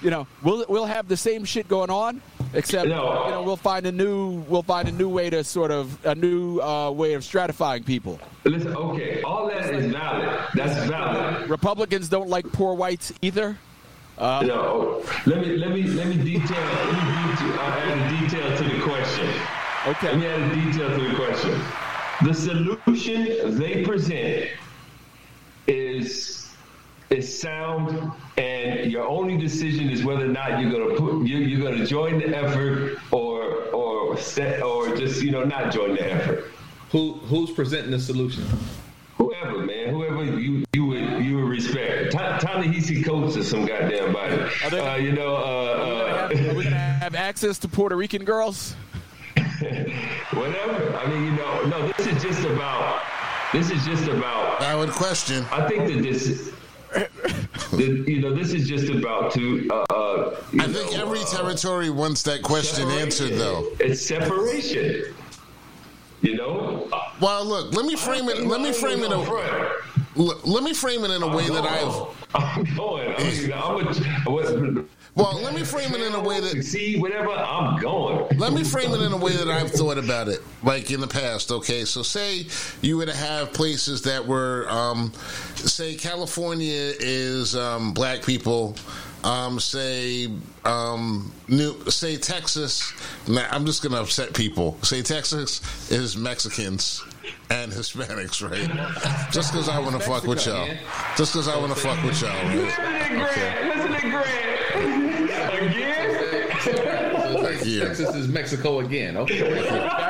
[0.00, 2.22] You know, we'll we'll have the same shit going on,
[2.54, 3.24] except No.
[3.26, 6.14] you know we'll find a new we'll find a new way to sort of a
[6.14, 8.20] new uh, way of stratifying people.
[8.44, 10.28] Listen, okay, all that is valid.
[10.54, 11.48] That's valid.
[11.50, 13.58] Republicans don't like poor whites either.
[14.20, 16.60] No, let me let me let me detail.
[16.64, 19.30] Let me detail, uh, add a detail to the question.
[19.86, 20.08] Okay.
[20.08, 21.60] Let me add a detail to the question.
[22.24, 24.50] The solution they present
[25.68, 26.27] is
[27.10, 31.70] is sound, and your only decision is whether or not you're gonna put you, you're
[31.70, 33.42] gonna join the effort or
[33.72, 36.44] or set, or just you know not join the effort.
[36.90, 38.44] Who who's presenting the solution?
[39.16, 42.12] Whoever, man, whoever you you would you would respect.
[42.12, 44.36] Ta- Ta-Nehisi Coates or some goddamn body.
[44.70, 47.58] They- Uh, you know, Are we gonna uh, have- are we going to have access
[47.60, 48.74] to Puerto Rican girls?
[49.36, 49.40] uh,
[50.34, 50.94] whatever.
[50.96, 51.92] I mean, you know, no.
[51.96, 53.02] This is just about.
[53.52, 54.60] This is just about.
[54.60, 55.44] Valid question.
[55.50, 56.52] I think that this.
[57.72, 59.68] You know, this is just about to.
[59.70, 63.68] Uh, uh, I think know, every uh, territory wants that question answered, though.
[63.80, 65.14] It's separation.
[66.20, 66.88] You know.
[67.20, 68.46] Well, look, let me frame it.
[68.46, 69.12] Let me frame it.
[69.12, 69.18] A,
[70.16, 72.16] let me frame it in a way that I've.
[72.34, 73.14] I'm going.
[73.14, 76.62] I mean, I'm a, Well, let me frame it in a way that.
[76.62, 77.30] see whatever.
[77.30, 78.38] I'm going.
[78.38, 81.08] Let me frame it in a way that I've thought about it, like in the
[81.08, 81.50] past.
[81.50, 82.46] Okay, so say
[82.82, 85.12] you were to have places that were, um,
[85.56, 88.76] say, California is um, black people.
[89.24, 90.28] Um, say,
[90.64, 92.92] um, New, say Texas.
[93.26, 94.78] Nah, I'm just gonna upset people.
[94.82, 97.02] Say Texas is Mexicans
[97.50, 99.32] and Hispanics, right?
[99.32, 100.68] Just because I want to fuck with y'all.
[101.16, 103.12] Just because I want to fuck with y'all, right?
[103.12, 103.67] Listen
[107.86, 109.16] Texas is Mexico again.
[109.16, 109.64] Okay.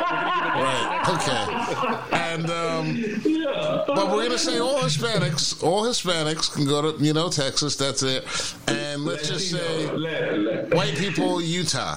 [0.59, 1.05] Right.
[1.09, 2.17] Okay.
[2.17, 7.29] And um, but we're gonna say all Hispanics, all Hispanics can go to you know
[7.29, 7.77] Texas.
[7.77, 8.25] That's it.
[8.67, 11.97] And let's just say Let- let- white people, Utah.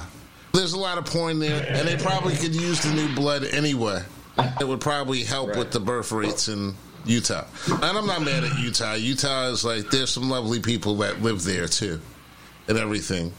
[0.54, 4.04] There's a lot of porn there, and they probably could use the new blood anyway.
[4.60, 7.46] It would probably help with the birth rates in Utah.
[7.68, 8.94] And I'm not mad at Utah.
[8.94, 12.00] Utah is like there's some lovely people that live there too,
[12.68, 13.34] and everything.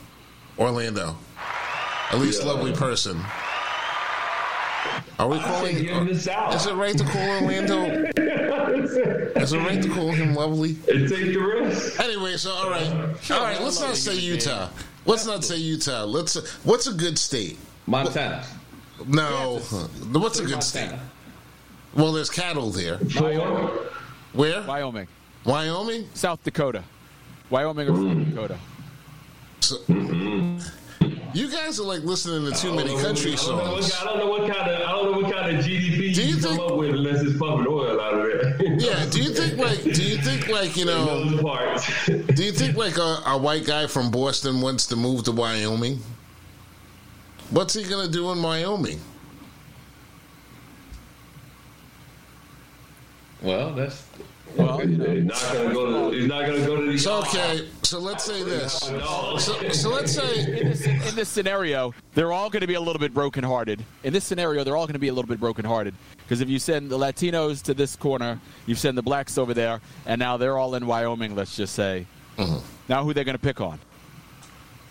[0.59, 1.17] Orlando,
[2.13, 3.21] at least lovely person.
[5.19, 5.77] Are we calling?
[5.77, 6.55] give him the South.
[6.55, 7.85] Is it right to call Orlando?
[9.37, 10.77] Is it right to call him lovely?
[10.91, 12.01] And take the risk.
[12.01, 12.89] Anyway, so all right,
[13.31, 13.61] all right.
[13.61, 14.69] Let's not say Utah.
[15.07, 16.05] Let's not say Utah.
[16.05, 16.35] Let's.
[16.65, 17.59] What's a good state?
[17.87, 18.45] Montana.
[19.07, 19.59] No.
[20.13, 20.93] What's a good state?
[21.95, 22.99] Well, there's cattle there.
[23.21, 23.69] Wyoming.
[24.33, 24.63] Where?
[24.63, 25.09] Wyoming.
[25.45, 26.09] Wyoming.
[26.15, 26.85] South Dakota.
[27.51, 28.59] Wyoming or South Dakota.
[29.61, 29.77] So,
[31.35, 33.95] you guys are like listening to too many country I don't, know what, songs.
[34.01, 36.35] I don't know what kind of I don't know what kind of GDP Do you
[36.37, 38.79] you come think- up with unless it's pumping oil out of there.
[38.79, 39.07] Yeah.
[39.11, 39.83] Do you think like?
[39.83, 41.25] Do you think like you know?
[42.07, 46.01] Do you think like a, a white guy from Boston wants to move to Wyoming?
[47.51, 49.01] What's he gonna do in Wyoming?
[53.43, 54.05] Well, that's
[54.57, 56.17] Well, you know, he's not gonna go to.
[56.17, 56.99] He's not gonna go to the.
[56.99, 58.73] So okay, so let's say this.
[58.73, 62.81] So, so let's say in this, in this scenario, they're all going to be a
[62.81, 63.85] little bit brokenhearted.
[64.05, 66.59] In this scenario, they're all going to be a little bit brokenhearted because if you
[66.59, 70.59] send the Latinos to this corner, you send the blacks over there, and now they're
[70.59, 71.35] all in Wyoming.
[71.35, 72.07] Let's just say,
[72.39, 72.65] mm-hmm.
[72.89, 73.79] now who they're going to pick on?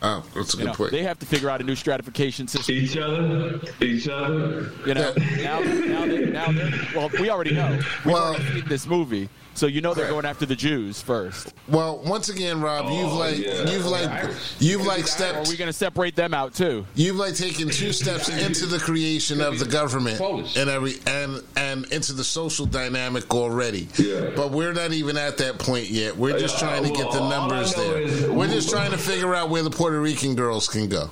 [0.04, 0.92] Oh, that's a You good know, point.
[0.92, 2.74] they have to figure out a new stratification system.
[2.76, 4.72] Each other, each other.
[4.86, 7.10] You know, now, now, they, now they're well.
[7.20, 7.72] We already know.
[8.06, 11.54] We've Well- already seen this movie, so you know they're going after the Jews first.
[11.68, 13.70] Well, once again, Rob, you've Oh, like yeah.
[13.70, 14.36] you've like Irish.
[14.60, 16.86] you've like Are stepped we going to separate them out too?
[16.96, 20.56] you've like taken two steps into the creation of the government Polish.
[20.58, 23.88] and every and and into the social dynamic already.
[23.98, 24.32] Yeah.
[24.36, 26.18] But we're not even at that point yet.
[26.18, 28.02] We're uh, just Yeah, trying to get the well, all I numbers know there.
[28.02, 31.10] is- We're just trying to figure out where the Puerto Rican girls can go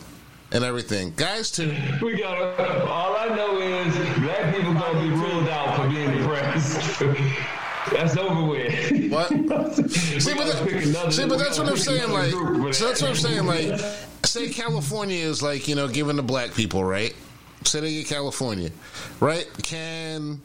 [0.51, 1.13] and everything.
[1.15, 1.75] Guys too.
[2.01, 2.59] We got.
[2.87, 7.01] All I know is black people gonna be ruled out for being depressed.
[7.91, 9.11] That's over with.
[9.11, 9.29] What?
[9.89, 12.11] see, but, that, see, but that's what I'm saying.
[12.11, 12.31] Like,
[12.73, 13.47] so that's what I'm saying.
[13.47, 13.79] Like,
[14.25, 17.15] say California is like you know given to black people, right?
[17.63, 18.69] Say they get California,
[19.19, 19.47] right?
[19.63, 20.39] Can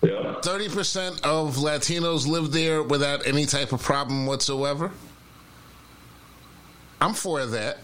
[0.00, 4.90] thirty percent of Latinos live there without any type of problem whatsoever?
[7.00, 7.78] I'm for that.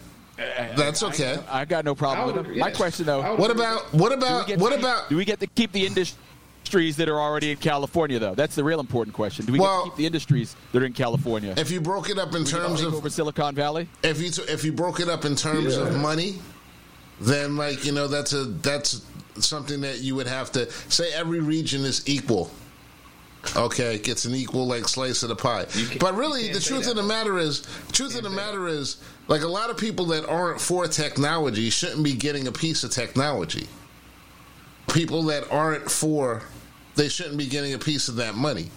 [0.77, 1.39] That's okay.
[1.49, 2.59] I, I got no problem with them.
[2.59, 5.25] My question though, What about what about do we get what to- about do we
[5.25, 8.35] get to keep the industries that are already in California though?
[8.35, 9.47] That's the real important question.
[9.47, 11.55] Do we Well- get to keep the industries that are in California?
[11.57, 13.89] if you broke it up in We get to terms of over Silicon Valley.
[14.03, 16.41] if you if you broke it up in terms of money,
[17.21, 19.03] then like you know that's a that's
[19.39, 22.51] something that you would have to say every region is equal.
[23.57, 25.67] Okay, gets an equal like slice of the pie.
[26.01, 28.97] But really, the truth of the matter is, truth of the matter is,
[29.29, 32.91] like a lot of people that aren't for technology shouldn't be getting a piece of
[32.91, 33.67] technology.
[34.93, 36.43] People that aren't for,
[36.95, 38.71] they shouldn't be getting a piece of that money.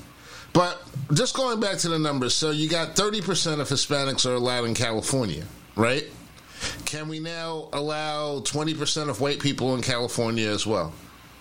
[0.54, 0.82] But
[1.14, 4.74] just going back to the numbers, so you got 30% of Hispanics are allowed in
[4.74, 5.44] California,
[5.76, 6.06] right?
[6.86, 10.94] Can we now allow 20% of white people in California as well?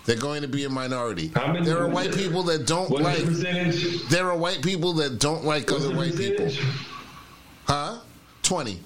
[0.07, 1.31] They're going to be a minority.
[1.35, 3.17] Many There are white people that don't What's like.
[3.19, 4.07] the percentage?
[4.07, 6.49] There are white people that don't like What's other the white people.
[7.67, 7.99] Huh?
[8.41, 8.79] 20.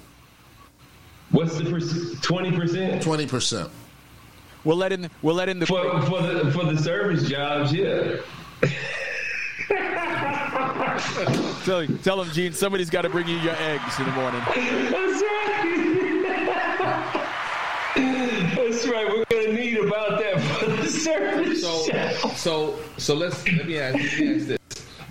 [1.29, 3.69] What's the twenty percent 20%.
[4.63, 5.11] We'll let in.
[5.21, 5.67] We'll let in the.
[5.67, 7.71] for for the for the service jobs?
[7.71, 8.17] Yeah.
[11.63, 12.53] Tell, tell them, Gene.
[12.53, 14.41] Somebody's got to bring you your eggs in the morning.
[14.45, 15.61] That's right.
[18.55, 19.07] That's right.
[19.07, 20.30] We're gonna need about that
[20.97, 21.55] for the.
[21.55, 22.39] So, jobs.
[22.39, 24.57] so, so let's let me ask, let me ask this.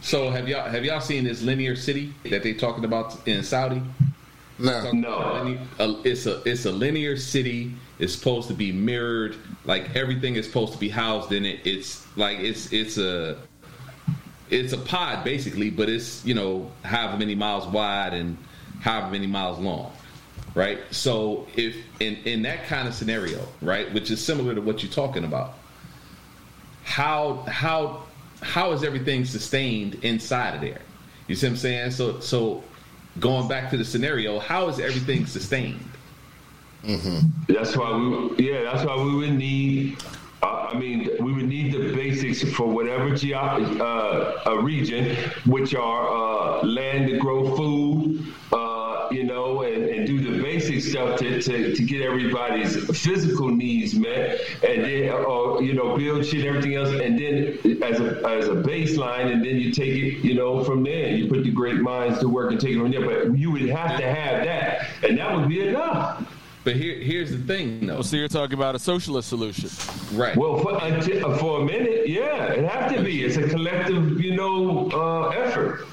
[0.03, 3.83] So, have y'all have y'all seen this linear city that they talking about in Saudi?
[4.59, 4.93] No.
[4.93, 5.43] No.
[5.45, 7.75] Linear- uh, It's a it's a linear city.
[7.99, 9.37] It's supposed to be mirrored.
[9.65, 11.61] Like everything is supposed to be housed in it.
[11.65, 13.39] It's like it's it's a
[14.51, 18.37] it's a pod basically, but it's you know however many miles wide and
[18.81, 19.93] however many miles long,
[20.55, 20.79] right?
[20.91, 24.93] So if in in that kind of scenario, right, which is similar to what you're
[24.93, 25.55] talking about,
[26.91, 28.03] how how
[28.43, 30.81] how is everything sustained inside of there?
[31.29, 31.91] You see what I'm saying?
[31.93, 32.65] So so
[33.21, 35.85] going back to the scenario, how is everything sustained?
[37.49, 40.03] That's why we, yeah, that's why we would need.
[40.43, 45.75] Uh, I mean, we would need the basics for whatever geo- uh, a region, which
[45.75, 50.07] are uh, land to grow food, uh, you know, and, and
[50.81, 55.97] do stuff to, to, to get everybody's physical needs met, and then, or you know,
[55.97, 59.95] build shit, everything else, and then as a as a baseline, and then you take
[59.95, 61.09] it, you know, from there.
[61.11, 63.05] You put the great minds to work and take it from there.
[63.05, 66.27] But you would have to have that, and that would be enough.
[66.63, 67.99] But here here's the thing though.
[67.99, 69.71] Oh, so you're talking about a socialist solution.
[70.13, 70.37] Right.
[70.37, 73.25] Well, for, uh, until, for a minute, yeah, it have to be.
[73.25, 75.87] It's a collective, you know, uh, effort.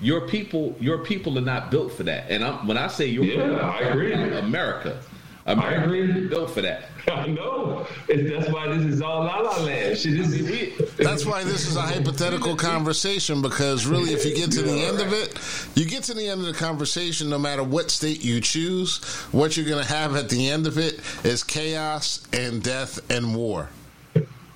[0.00, 2.26] Your people your people are not built for that.
[2.30, 4.12] And I'm, when I say your Yeah, people, I agree.
[4.12, 5.00] America.
[5.46, 6.10] America agree.
[6.24, 6.88] is built for that.
[7.08, 7.86] I know.
[8.08, 9.96] It's, that's why this is all la la land.
[9.96, 14.50] Shit, this is That's why this is a hypothetical conversation because really, if you get
[14.52, 15.38] to the end of it,
[15.76, 19.56] you get to the end of the conversation, no matter what state you choose, what
[19.56, 23.68] you're going to have at the end of it is chaos and death and war.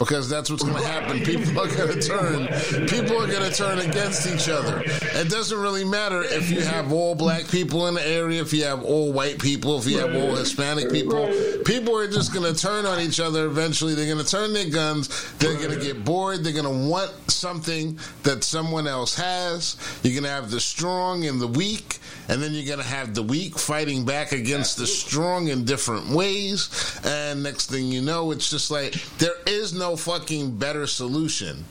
[0.01, 1.21] Because that's what's going to happen.
[1.21, 2.47] People are going to turn.
[2.89, 4.83] People are going to turn against each other.
[4.87, 8.65] It doesn't really matter if you have all black people in the area, if you
[8.65, 11.31] have all white people, if you have all Hispanic people.
[11.67, 13.95] People are just going to turn on each other eventually.
[13.95, 15.35] They're going to turn their guns.
[15.35, 16.45] They're going to get bored.
[16.45, 19.77] They're going to want something that someone else has.
[20.03, 23.15] You're going to have the strong and the weak, and then you're going to have
[23.15, 27.01] the weak fighting back against the strong in different ways.
[27.05, 31.65] And next thing you know, it's just like there is no fucking better solution.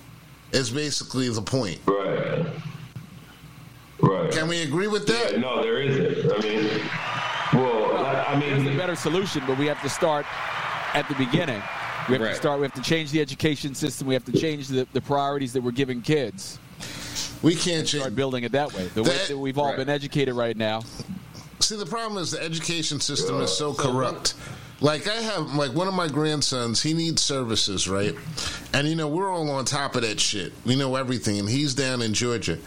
[0.51, 1.79] Is basically the point.
[1.85, 2.43] right.
[4.01, 4.31] Right.
[4.31, 5.33] Can we agree with that?
[5.33, 6.31] Yeah, no, there isn't.
[6.31, 6.81] I mean,
[7.53, 10.25] well, I, I There's a better solution, but we have to start
[10.93, 11.61] at the beginning.
[12.07, 12.29] We have Right.
[12.29, 12.59] to start.
[12.59, 14.07] We have to change the education system.
[14.07, 16.57] We have to change the, the priorities that we're giving kids.
[17.43, 17.89] We can't change.
[17.89, 18.15] Start change.
[18.15, 18.87] building it that way.
[18.95, 19.77] The way That- that we've all Right.
[19.77, 20.81] been educated right now.
[21.59, 24.33] See, the problem is the education system is so corrupt.
[24.81, 28.15] Like I have, like one of my grandsons, he needs services, right?
[28.73, 30.53] And you know, we're all on top of that shit.
[30.65, 32.57] We know everything, and he's down in Georgia.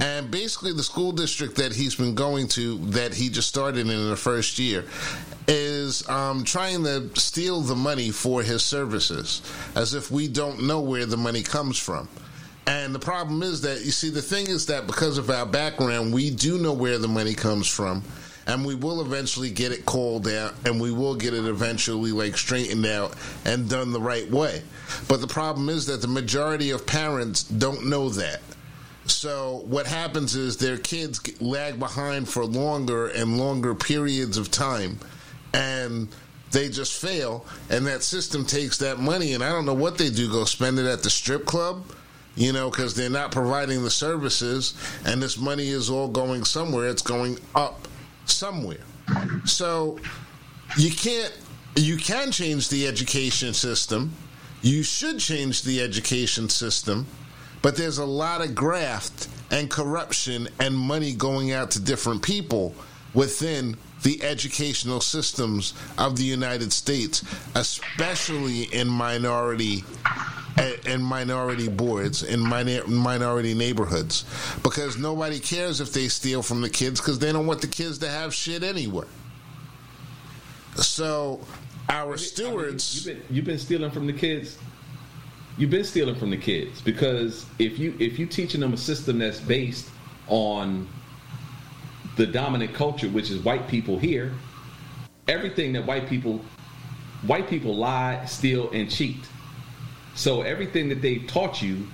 [0.00, 4.08] And basically, the school district that he's been going to, that he just started in
[4.08, 4.84] the first year,
[5.46, 9.42] is um, trying to steal the money for his services,
[9.76, 12.08] as if we don't know where the money comes from.
[12.66, 16.14] And the problem is that, you see, the thing is that because of our background,
[16.14, 18.02] we do know where the money comes from.
[18.50, 22.36] And we will eventually get it called out and we will get it eventually like
[22.36, 24.64] straightened out and done the right way.
[25.06, 28.40] But the problem is that the majority of parents don't know that.
[29.06, 34.98] So what happens is their kids lag behind for longer and longer periods of time,
[35.54, 36.08] and
[36.50, 37.46] they just fail.
[37.70, 40.28] And that system takes that money, and I don't know what they do.
[40.28, 41.84] Go spend it at the strip club,
[42.34, 44.74] you know, because they're not providing the services,
[45.04, 46.88] and this money is all going somewhere.
[46.88, 47.86] It's going up
[48.24, 48.84] somewhere.
[49.44, 49.98] So
[50.76, 51.36] you can't.
[51.76, 54.12] You can change the education system.
[54.62, 57.06] You should change the education system
[57.62, 62.74] but there's a lot of graft and corruption and money going out to different people
[63.12, 67.22] within the educational systems of the United States,
[67.54, 69.84] especially in minority
[70.86, 74.24] in minority boards in minority neighborhoods
[74.62, 77.98] because nobody cares if they steal from the kids because they don't want the kids
[77.98, 79.08] to have shit anywhere.
[80.76, 81.40] So
[81.88, 84.58] our stewards I mean, you've, been, you've been stealing from the kids
[85.58, 89.18] you've been stealing from the kids because if you if you teaching them a system
[89.18, 89.88] that's based
[90.28, 90.88] on
[92.16, 94.32] the dominant culture, which is white people here,
[95.28, 96.40] everything that white people
[97.26, 99.18] white people lie, steal, and cheat.
[100.20, 101.86] So everything that they taught you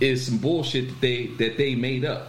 [0.00, 2.28] is some bullshit that they that they made up.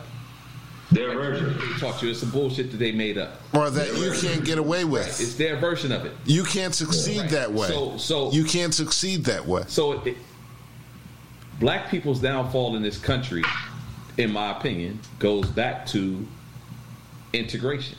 [0.91, 1.57] Their version.
[1.57, 4.57] They taught you it's some bullshit that they made up, or that you can't get
[4.57, 5.03] away with.
[5.03, 5.21] Right.
[5.21, 6.11] It's their version of it.
[6.25, 7.29] You can't succeed right.
[7.29, 7.67] that way.
[7.69, 9.63] So, so you can't succeed that way.
[9.67, 10.17] So it,
[11.61, 13.45] black people's downfall in this country,
[14.17, 16.27] in my opinion, goes back to
[17.31, 17.97] integration.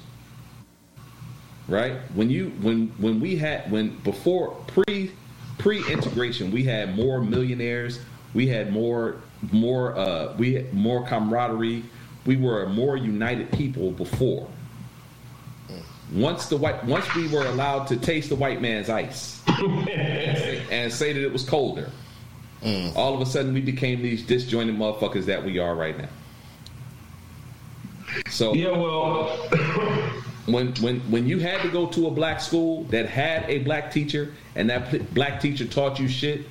[1.69, 1.97] Right?
[2.15, 5.13] When you when when we had when before pre
[5.59, 8.01] pre integration we had more millionaires,
[8.35, 9.17] we had more
[9.53, 11.85] more uh we had more camaraderie,
[12.27, 14.49] we were a more united people before.
[16.13, 19.43] Once the white once we were allowed to taste the white man's ice
[20.71, 21.91] and say that it was colder
[22.63, 22.97] Mm.
[22.97, 26.09] All of a sudden, we became these disjointed motherfuckers that we are right now.
[28.31, 29.39] So yeah, well,
[30.53, 33.91] when when when you had to go to a black school that had a black
[33.91, 36.47] teacher and that black teacher taught you shit,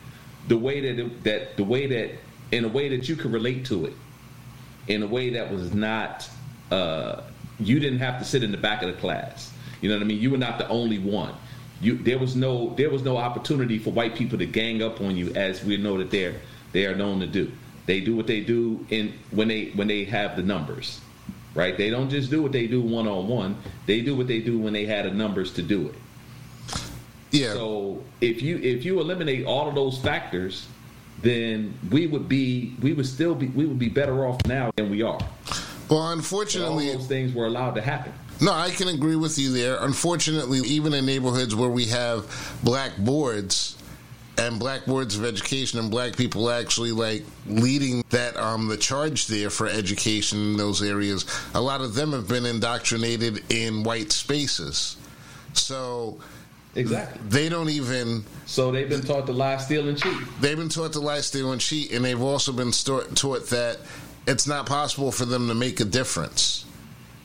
[0.47, 2.11] the way that it, that the way that
[2.51, 3.93] in a way that you could relate to it,
[4.87, 6.29] in a way that was not
[6.71, 7.21] uh,
[7.59, 9.51] you didn't have to sit in the back of the class.
[9.81, 10.19] You know what I mean?
[10.19, 11.33] You were not the only one
[11.81, 15.15] you there was no there was no opportunity for white people to gang up on
[15.15, 16.35] you as we know that they're
[16.71, 17.51] they are known to do.
[17.85, 20.99] They do what they do in when they when they have the numbers.
[21.57, 21.75] Right?
[21.75, 23.57] They don't just do what they do one on one.
[23.87, 25.95] They do what they do when they had the numbers to do it.
[27.31, 27.53] Yeah.
[27.53, 30.67] So if you if you eliminate all of those factors,
[31.23, 34.91] then we would be we would still be we would be better off now than
[34.91, 35.19] we are.
[35.89, 38.13] Well, unfortunately, all those things were allowed to happen.
[38.39, 39.77] No, I can agree with you there.
[39.81, 43.76] Unfortunately, even in neighborhoods where we have black boards
[44.37, 49.27] and black boards of education and black people actually like leading that um the charge
[49.27, 54.11] there for education in those areas, a lot of them have been indoctrinated in white
[54.11, 54.97] spaces.
[55.53, 56.19] So
[56.75, 57.19] Exactly.
[57.27, 58.23] They don't even.
[58.45, 60.15] So they've been taught to lie, steal, and cheat.
[60.39, 63.79] They've been taught to lie, steal, and cheat, and they've also been taught that
[64.27, 66.65] it's not possible for them to make a difference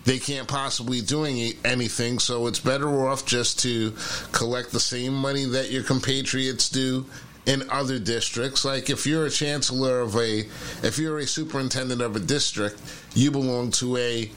[0.04, 3.92] they can't possibly do any, anything, so it's better off just to
[4.32, 7.06] collect the same money that your compatriots do
[7.46, 8.64] in other districts.
[8.64, 10.40] Like if you're a chancellor of a,
[10.82, 12.80] if you're a superintendent of a district,
[13.14, 14.30] you belong to a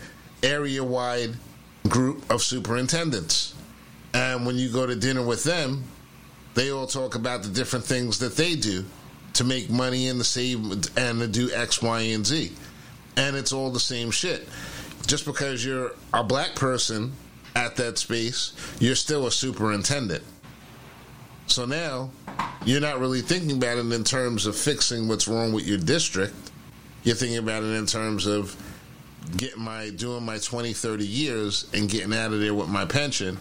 [0.43, 1.32] area-wide
[1.88, 3.55] group of superintendents,
[4.13, 5.84] and when you go to dinner with them,
[6.53, 8.86] they all talk about the different things that they do
[9.34, 10.59] to make money and to save
[10.95, 12.51] and to do X, Y, and Z,
[13.18, 14.47] and it's all the same shit
[15.06, 17.14] just because you're a black person
[17.56, 20.24] at that space, you're still a superintendent.
[21.47, 22.10] So now
[22.66, 26.36] you're not really thinking about it in terms of fixing what's wrong with your district.
[27.03, 28.56] You're thinking about it in terms of
[29.38, 33.38] getting my doing my 20, 30 years and getting out of there with my pension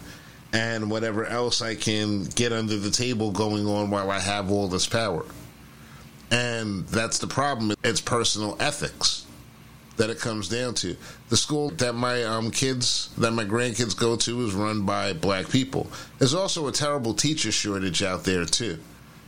[0.53, 4.67] and whatever else I can get under the table going on while I have all
[4.67, 5.25] this power.
[6.31, 7.75] And that's the problem.
[7.83, 9.24] It's personal ethics
[9.97, 10.95] that it comes down to.
[11.29, 15.49] The school that my um, kids, that my grandkids go to, is run by black
[15.49, 15.87] people.
[16.19, 18.77] There's also a terrible teacher shortage out there too,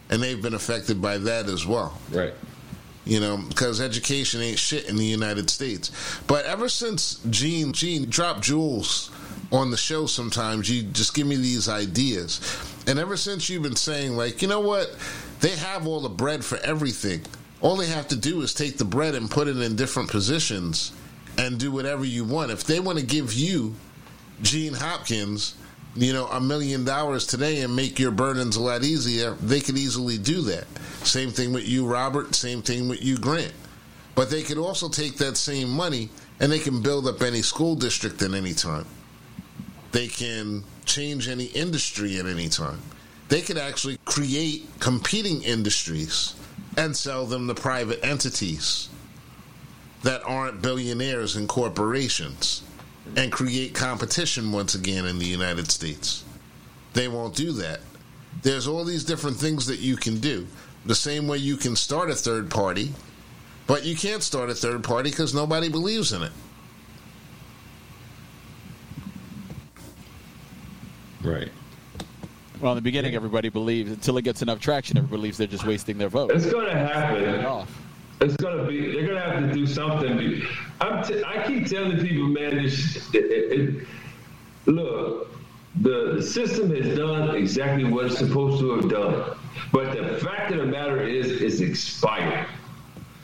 [0.10, 1.98] and they've been affected by that as well.
[2.12, 2.34] Right.
[3.06, 5.92] You know, because education ain't shit in the United States.
[6.28, 9.12] But ever since Gene, Gene dropped jewels
[9.50, 12.42] on the show, sometimes you just give me these ideas,
[12.86, 14.94] and ever since you've been saying like, you know what,
[15.40, 17.22] they have all the bread for everything
[17.62, 20.94] all they have to do is take the bread and put it in different positions
[21.38, 22.52] and do whatever you want.
[22.52, 23.76] If they want to give you,
[24.42, 25.56] Gene Hopkins,
[25.96, 29.78] you know, a million dollars today and make your burdens a lot easier, they could
[29.78, 30.66] easily do that.
[31.04, 32.36] Same thing with you, Robert.
[32.36, 33.54] Same thing with you, Grant.
[34.14, 37.76] But they could also take that same money and they can build up any school
[37.76, 38.86] district at any time.
[39.92, 42.80] They can change any industry at any time.
[43.30, 46.36] They could actually create competing industries
[46.78, 48.90] and sell them to private entities
[50.04, 52.64] that aren't billionaires and corporations
[53.16, 56.24] and create competition once again in the United States.
[56.94, 57.80] They won't do that.
[58.44, 60.48] There's all these different things that you can do.
[60.86, 62.94] The same way you can start a third party,
[63.66, 66.32] but you can't start a third party because nobody believes in it.
[71.24, 71.52] Right.
[72.62, 75.66] Well, in the beginning, everybody believes until it gets enough traction, everybody believes they're just
[75.66, 76.32] wasting their vote.
[76.32, 77.46] It's gonna happen.
[77.46, 77.72] off.
[78.20, 78.94] It's gonna be.
[78.94, 80.42] They're gonna have to do something.
[80.82, 81.04] I'm.
[81.04, 82.56] T- I keep telling people, man.
[82.64, 83.14] This.
[83.14, 83.88] It, it, it,
[84.66, 85.32] look,
[85.82, 89.38] the, the system has done exactly what it's supposed to have done,
[89.72, 92.48] but the fact of the matter is, it's expired.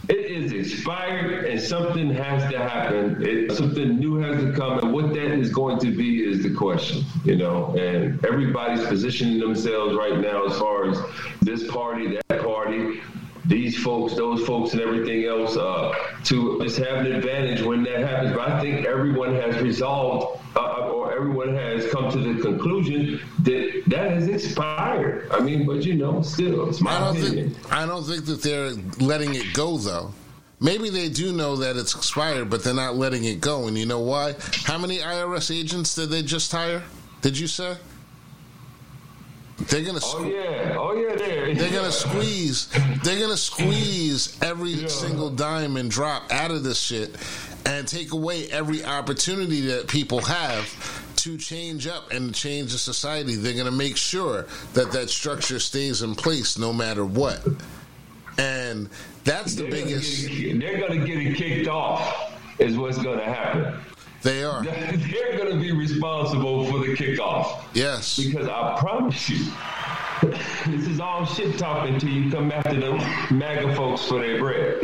[0.10, 3.26] It is expired, and something has to happen.
[3.26, 6.54] It, something new has to come, and what that is going to be is the
[6.54, 7.74] question, you know.
[7.78, 11.00] And everybody's positioning themselves right now as far as
[11.42, 13.00] this party, that party,
[13.46, 15.94] these folks, those folks, and everything else uh,
[16.26, 18.34] to just have an advantage when that happens.
[18.36, 23.84] But I think everyone has resolved, uh, or everyone has come to the conclusion that
[23.88, 25.28] that has expired.
[25.32, 27.54] I mean, but you know, still, it's my I don't opinion.
[27.54, 28.72] think I don't think that they're
[29.06, 30.14] letting it go though.
[30.60, 33.68] Maybe they do know that it's expired, but they're not letting it go.
[33.68, 34.36] And you know why?
[34.64, 36.84] How many IRS agents did they just hire?
[37.22, 37.76] Did you say?
[39.58, 40.00] They're gonna.
[40.04, 41.54] Oh yeah, oh yeah, there.
[41.54, 42.68] They're gonna squeeze.
[43.04, 47.16] They're gonna squeeze every single dime and drop out of this shit,
[47.66, 53.36] and take away every opportunity that people have to change up and change the society.
[53.36, 57.46] They're gonna make sure that that structure stays in place no matter what.
[58.38, 58.90] And
[59.24, 60.28] that's the They're gonna biggest.
[60.28, 62.32] get they're going to get it kicked off.
[62.60, 63.76] Is what's going to happen.
[64.24, 64.64] They are.
[64.64, 68.18] They're going to be responsible for the kickoff Yes.
[68.18, 69.46] because I promise you,
[70.66, 72.94] this is all shit talking till you come after the
[73.32, 74.80] MAGA folks for their bread.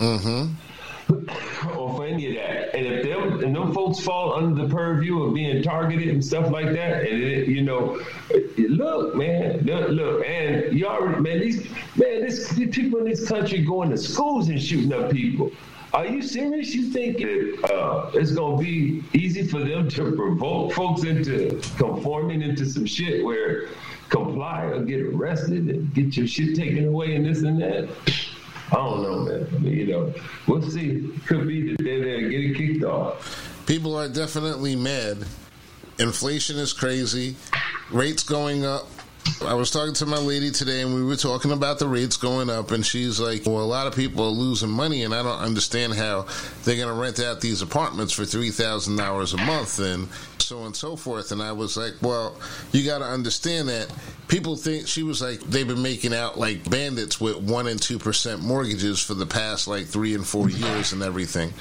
[0.00, 1.76] Mm-hmm.
[1.78, 2.74] or for any of that.
[2.74, 6.50] And if them and them folks fall under the purview of being targeted and stuff
[6.50, 8.00] like that, and it, you know,
[8.56, 11.64] look, man, look, look, and you already, man, these,
[11.96, 15.52] man, this these people in this country going to schools and shooting up people.
[15.94, 16.74] Are you serious?
[16.74, 22.42] You think it, uh, it's gonna be easy for them to provoke folks into conforming
[22.42, 23.68] into some shit where
[24.08, 27.88] comply or get arrested and get your shit taken away and this and that?
[28.72, 29.46] I don't know, man.
[29.54, 30.12] I mean, you know,
[30.48, 31.12] we'll see.
[31.26, 33.64] Could be that they're there to get kicked off.
[33.66, 35.18] People are definitely mad.
[36.00, 37.36] Inflation is crazy.
[37.92, 38.88] Rates going up.
[39.46, 42.48] I was talking to my lady today and we were talking about the rates going
[42.48, 45.38] up and she's like, well, a lot of people are losing money and I don't
[45.38, 46.26] understand how
[46.62, 50.08] they're going to rent out these apartments for $3,000 a month and
[50.38, 51.30] so on and so forth.
[51.30, 52.36] And I was like, well,
[52.72, 53.92] you got to understand that
[54.28, 58.40] people think she was like, they've been making out like bandits with one and 2%
[58.40, 61.52] mortgages for the past like three and four years and everything.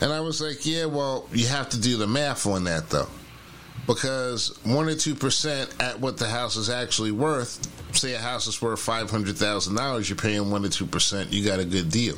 [0.00, 3.08] And I was like, yeah, well, you have to do the math on that though
[3.86, 7.68] because one or two percent at what the house is actually worth.
[7.96, 11.32] Say a house is worth five hundred thousand dollars, you're paying one or two percent.
[11.32, 12.16] You got a good deal.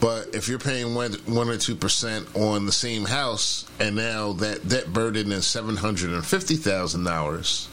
[0.00, 4.34] But if you're paying one, one or two percent on the same house, and now
[4.34, 7.68] that debt burden is seven hundred and fifty thousand dollars,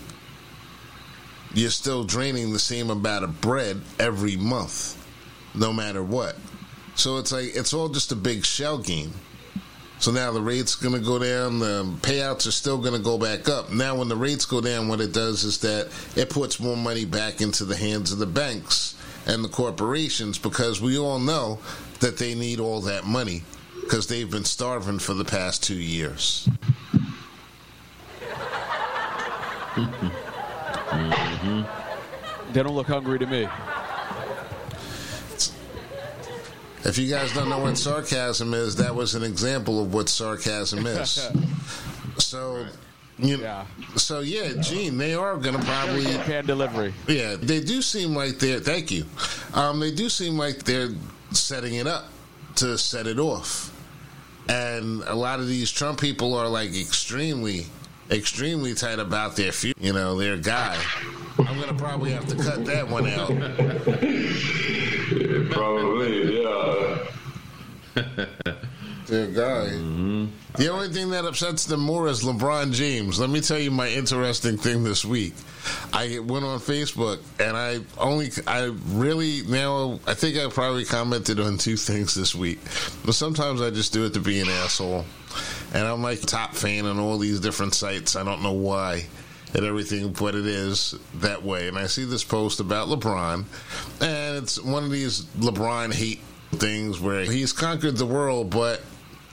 [1.54, 4.98] you're still draining the same amount of bread every month,
[5.54, 6.38] no matter what.
[6.96, 9.12] So it's like it's all just a big shell game.
[10.02, 11.60] So now the rate's going to go down.
[11.60, 13.72] The payouts are still going to go back up.
[13.72, 17.06] Now, when the rates go down, what it does is that it puts more money
[17.06, 18.96] back into the hands of the banks
[19.28, 21.60] and the corporations because we all know
[22.00, 23.44] that they need all that money
[23.82, 26.50] because they've been starving for the past two years.
[29.72, 30.08] Mm-hmm.
[30.92, 32.52] Mm-hmm.
[32.52, 33.48] They don't look hungry to me.
[36.84, 40.86] If you guys don't know what sarcasm is, that was an example of what sarcasm
[40.88, 41.30] is.
[42.18, 42.66] So,
[43.18, 43.66] you Yeah.
[43.96, 46.94] so yeah, Gene, they are going to probably Pan delivery.
[47.08, 48.60] Yeah, they do seem like they're.
[48.60, 49.06] Thank you.
[49.54, 50.90] Um, they do seem like they're
[51.32, 52.06] setting it up
[52.58, 53.72] to set it off,
[54.50, 57.66] and a lot of these Trump people are like extremely,
[58.12, 59.80] extremely tight about their future.
[59.80, 60.82] You know, their guy.
[61.40, 63.30] I'm gonna probably have to cut that one out.
[65.52, 66.98] Probably, yeah.
[69.08, 69.70] Their guy.
[69.72, 70.26] Mm-hmm.
[70.56, 73.20] The only thing that upsets them more is LeBron James.
[73.20, 75.34] Let me tell you my interesting thing this week.
[75.94, 81.40] I went on Facebook and I only, I really now, I think I probably commented
[81.40, 82.60] on two things this week.
[83.06, 85.06] But sometimes I just do it to be an asshole.
[85.74, 88.16] And I'm like top fan on all these different sites.
[88.16, 89.06] I don't know why
[89.54, 91.68] and everything, but it is that way.
[91.68, 93.46] And I see this post about LeBron,
[94.02, 96.22] and it's one of these LeBron hate
[96.52, 98.82] things where he's conquered the world, but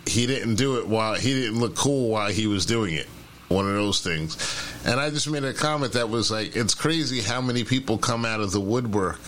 [0.07, 3.07] he didn't do it while he didn't look cool while he was doing it.
[3.49, 4.37] One of those things.
[4.85, 8.25] And I just made a comment that was like, it's crazy how many people come
[8.25, 9.21] out of the woodwork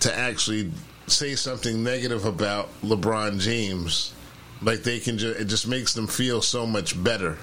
[0.00, 0.72] to actually
[1.06, 4.12] say something negative about LeBron James.
[4.62, 7.38] Like they can just, it just makes them feel so much better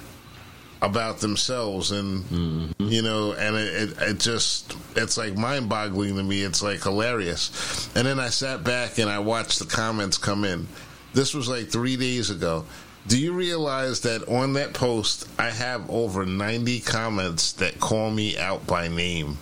[0.80, 2.84] about themselves and mm-hmm.
[2.84, 6.42] you know and it, it, it, just it's like mind-boggling to me.
[6.42, 7.88] It's like hilarious.
[7.96, 10.66] And then i sat back and i watched the comments come in.
[11.14, 12.64] This was like three days ago.
[13.06, 18.38] Do you realize that on that post i have over 90 comments that call me
[18.38, 19.38] out by name?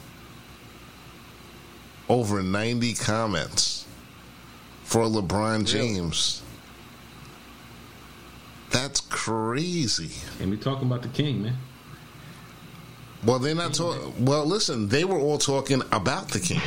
[2.09, 3.87] Over 90 comments
[4.85, 6.43] for lebron james
[8.77, 10.11] that's crazy.
[10.39, 11.57] And we're talking about the king, man.
[13.25, 14.25] Well, they're not talking.
[14.25, 16.61] Well, listen, they were all talking about the king.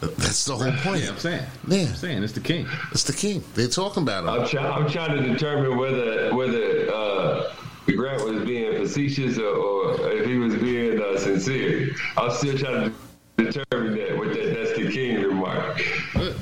[0.00, 1.04] That's the whole point.
[1.04, 1.46] Yeah, I'm saying.
[1.68, 2.66] Yeah, I'm saying it's the king.
[2.90, 3.44] It's the king.
[3.54, 4.30] They're talking about him.
[4.30, 7.54] I'm, try, I'm trying to determine whether whether uh,
[7.86, 11.94] Grant was being facetious or, or if he was being uh, sincere.
[12.18, 14.18] I'm still trying to determine that.
[14.18, 15.80] With that, that's the king remark.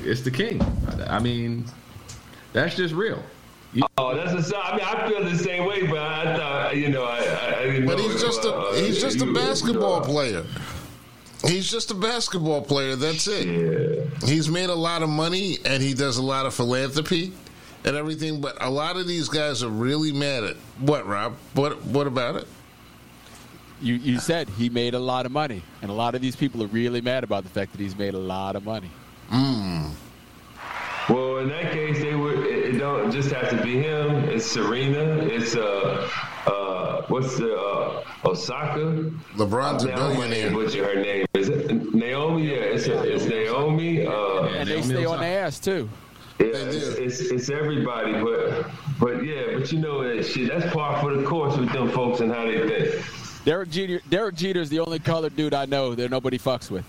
[0.03, 0.63] It's the king.
[1.07, 1.67] I mean,
[2.55, 3.23] that's just real.
[3.97, 4.57] Oh, that's a.
[4.57, 7.87] I mean, I feel the same way, but I thought you know, I, I didn't
[7.87, 10.45] But he's just a uh, he's just a basketball uh, player.
[11.47, 12.97] He's just a basketball player.
[12.97, 13.47] That's it.
[13.47, 14.29] Yeah.
[14.29, 17.33] He's made a lot of money and he does a lot of philanthropy
[17.85, 18.41] and everything.
[18.41, 21.37] But a lot of these guys are really mad at what, Rob?
[21.55, 22.47] What What about it?
[23.81, 26.63] You you said he made a lot of money, and a lot of these people
[26.63, 28.91] are really mad about the fact that he's made a lot of money.
[29.31, 29.91] Mm.
[31.09, 32.52] Well, in that case, they would.
[32.73, 34.25] It, it don't just have to be him.
[34.29, 35.19] It's Serena.
[35.25, 36.09] It's uh,
[36.47, 39.11] uh, what's the uh, Osaka?
[39.35, 40.55] LeBron's a billionaire.
[40.55, 41.27] What's her name?
[41.35, 42.49] Is it Naomi?
[42.49, 44.07] Yeah, it's, a, it's Naomi.
[44.07, 45.89] Uh, and they stay on the ass too.
[46.39, 48.67] Yeah, it's, it's, it's, everybody, but
[48.99, 50.49] but yeah, but you know that shit.
[50.49, 53.05] That's par for the course with them folks and how they think.
[53.45, 56.85] Derek Jeter, Derek Jeter's the only colored dude I know that nobody fucks with.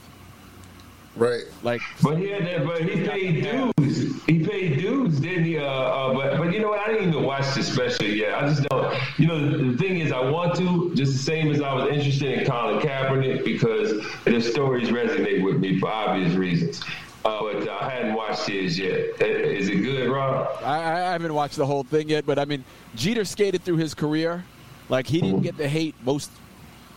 [1.16, 1.43] Right.
[1.61, 2.66] Like, but he had that.
[2.66, 4.24] But he paid dues.
[4.26, 5.57] He paid dues, didn't he?
[5.57, 6.80] Uh, uh, but but you know what?
[6.80, 8.34] I didn't even watch the special yet.
[8.34, 8.97] I just don't.
[9.20, 11.89] You know, the, the, thing is, I want to just the same as I was
[11.89, 16.82] interested in Colin Kaepernick because the stories resonate with me for obvious reasons.
[17.26, 19.22] Uh, but I hadn't watched his yet.
[19.22, 20.57] Is it good, Rob?
[20.64, 23.93] I, I haven't watched the whole thing yet, but I mean, Jeter skated through his
[23.93, 24.43] career.
[24.89, 26.32] Like he didn't get the hate most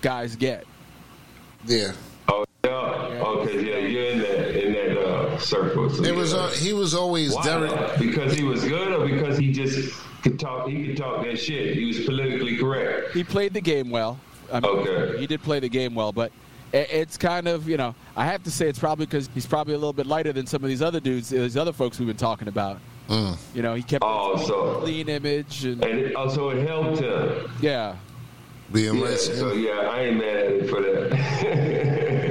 [0.01, 0.67] guys get.
[1.67, 1.93] Yeah.
[2.77, 3.23] Oh yeah.
[3.23, 3.67] Okay.
[3.67, 3.87] Yeah.
[3.87, 5.91] You're in that in that uh, circle.
[5.91, 6.35] So it was.
[6.35, 7.45] Uh, he was always Why?
[7.45, 10.69] Derek because he was good, or because he just could talk.
[10.69, 11.77] He could talk that shit.
[11.77, 13.13] He was politically correct.
[13.13, 14.19] He played the game well.
[14.53, 15.19] I mean, okay.
[15.19, 16.33] He did play the game well, but
[16.73, 19.79] it's kind of you know I have to say it's probably because he's probably a
[19.79, 22.49] little bit lighter than some of these other dudes, these other folks we've been talking
[22.49, 22.79] about.
[23.09, 23.39] Mm.
[23.55, 27.51] You know, he kept oh, so, clean image and, and it, also it helped him.
[27.61, 27.97] Yeah.
[28.73, 32.23] Being yeah, so yeah, I ain't mad at it for that.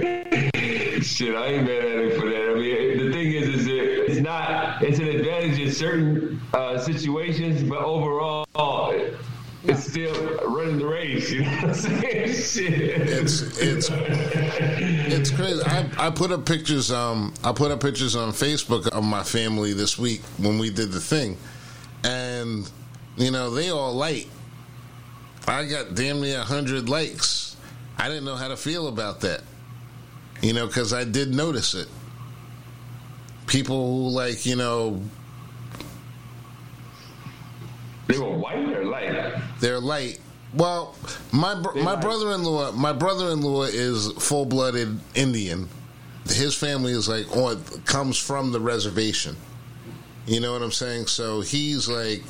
[1.16, 2.52] Shit, I ain't mad at him for that.
[2.52, 4.84] I mean, the thing is, is that it's not.
[4.84, 8.46] It's an advantage in certain uh, situations, but overall,
[9.64, 10.14] it's still
[10.46, 11.32] running the race.
[11.32, 12.34] You know what I'm saying?
[12.34, 12.74] Shit.
[12.74, 15.62] It's it's it's crazy.
[15.64, 16.92] I, I put up pictures.
[16.92, 20.92] Um, I put up pictures on Facebook of my family this week when we did
[20.92, 21.38] the thing,
[22.04, 22.70] and
[23.16, 24.28] you know they all light.
[25.48, 27.56] I got damn near hundred likes.
[27.98, 29.44] I didn't know how to feel about that,
[30.42, 31.88] you know, because I did notice it.
[33.48, 35.02] People who like, you know,
[38.08, 39.34] they were white or light.
[39.60, 40.20] They're light.
[40.54, 40.96] Well,
[41.32, 45.68] my br- my brother-in-law, my brother-in-law is full-blooded Indian.
[46.28, 49.36] His family is like on comes from the reservation.
[50.26, 51.08] You know what I'm saying?
[51.08, 52.24] So he's like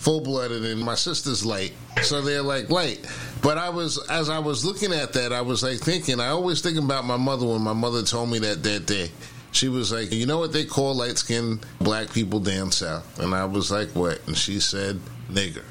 [0.00, 1.72] full-blooded, and my sister's light.
[2.02, 3.06] So they're like light.
[3.42, 6.20] But I was as I was looking at that, I was like thinking.
[6.20, 9.10] I always think about my mother when my mother told me that that day.
[9.52, 13.44] She was like, "You know what they call light-skinned black people down south?" And I
[13.44, 15.64] was like, "What?" And she said, "Nigger."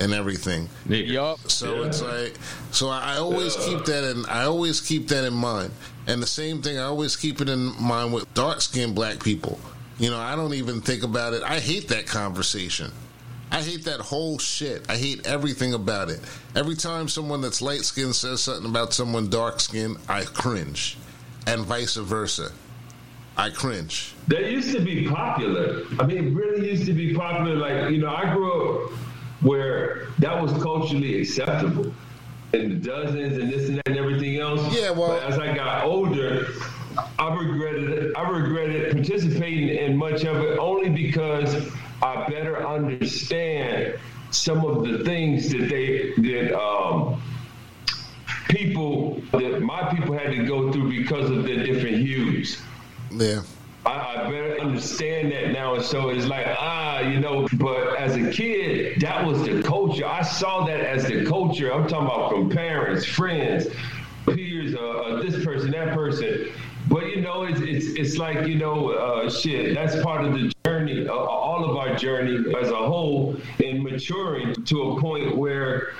[0.00, 0.68] and everything.
[0.86, 1.38] Yup.
[1.50, 1.86] So yeah.
[1.86, 2.34] it's like,
[2.70, 3.64] so I always yeah.
[3.64, 4.24] keep that in.
[4.26, 5.72] I always keep that in mind.
[6.06, 9.58] And the same thing, I always keep it in mind with dark skinned black people.
[9.98, 11.42] You know, I don't even think about it.
[11.42, 12.92] I hate that conversation.
[13.50, 14.84] I hate that whole shit.
[14.90, 16.20] I hate everything about it.
[16.54, 20.98] Every time someone that's light skinned says something about someone dark skinned, I cringe.
[21.46, 22.50] And vice versa.
[23.36, 24.14] I cringe.
[24.28, 25.84] That used to be popular.
[25.98, 27.54] I mean, it really used to be popular.
[27.56, 28.90] Like, you know, I grew up
[29.40, 31.92] where that was culturally acceptable.
[32.52, 34.60] And the dozens and this and that and everything else.
[34.74, 36.46] Yeah, well- But as I got older,
[37.18, 38.12] I regretted it.
[38.16, 41.54] I regretted participating in much of it only because
[42.18, 43.98] I better understand
[44.30, 47.22] some of the things that they that um,
[48.48, 52.60] people that my people had to go through because of their different hues.
[53.12, 53.42] Yeah.
[53.86, 55.74] I, I better understand that now.
[55.74, 60.06] And so it's like, ah, you know, but as a kid, that was the culture.
[60.06, 61.72] I saw that as the culture.
[61.72, 63.68] I'm talking about from parents, friends,
[64.26, 66.50] peers, uh, uh, this person, that person.
[66.88, 69.74] But you know, it's it's it's like you know, uh, shit.
[69.74, 74.54] That's part of the journey, uh, all of our journey as a whole, in maturing
[74.54, 75.94] to a point where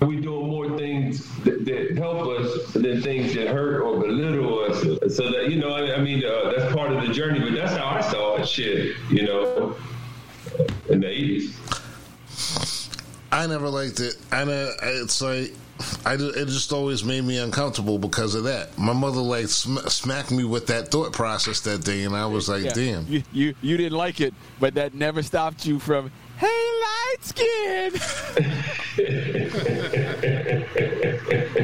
[0.00, 4.80] we doing more things that, that help us than things that hurt or belittle us.
[5.14, 7.40] So that you know, I, I mean, uh, that's part of the journey.
[7.40, 8.48] But that's how I saw it.
[8.48, 9.76] Shit, you know,
[10.88, 11.56] in the eighties.
[13.32, 14.16] I never liked it.
[14.32, 15.54] I know it's like
[16.04, 18.76] I it just always made me uncomfortable because of that.
[18.78, 22.48] My mother like sm- smacked me with that thought process that day, and I was
[22.48, 22.72] like, Yeah.
[22.72, 27.16] "Damn." You, you you didn't like it, but that never stopped you from hey light
[27.22, 27.92] skin.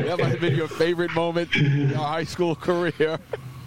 [0.06, 3.18] that might have been your favorite moment in your high school career.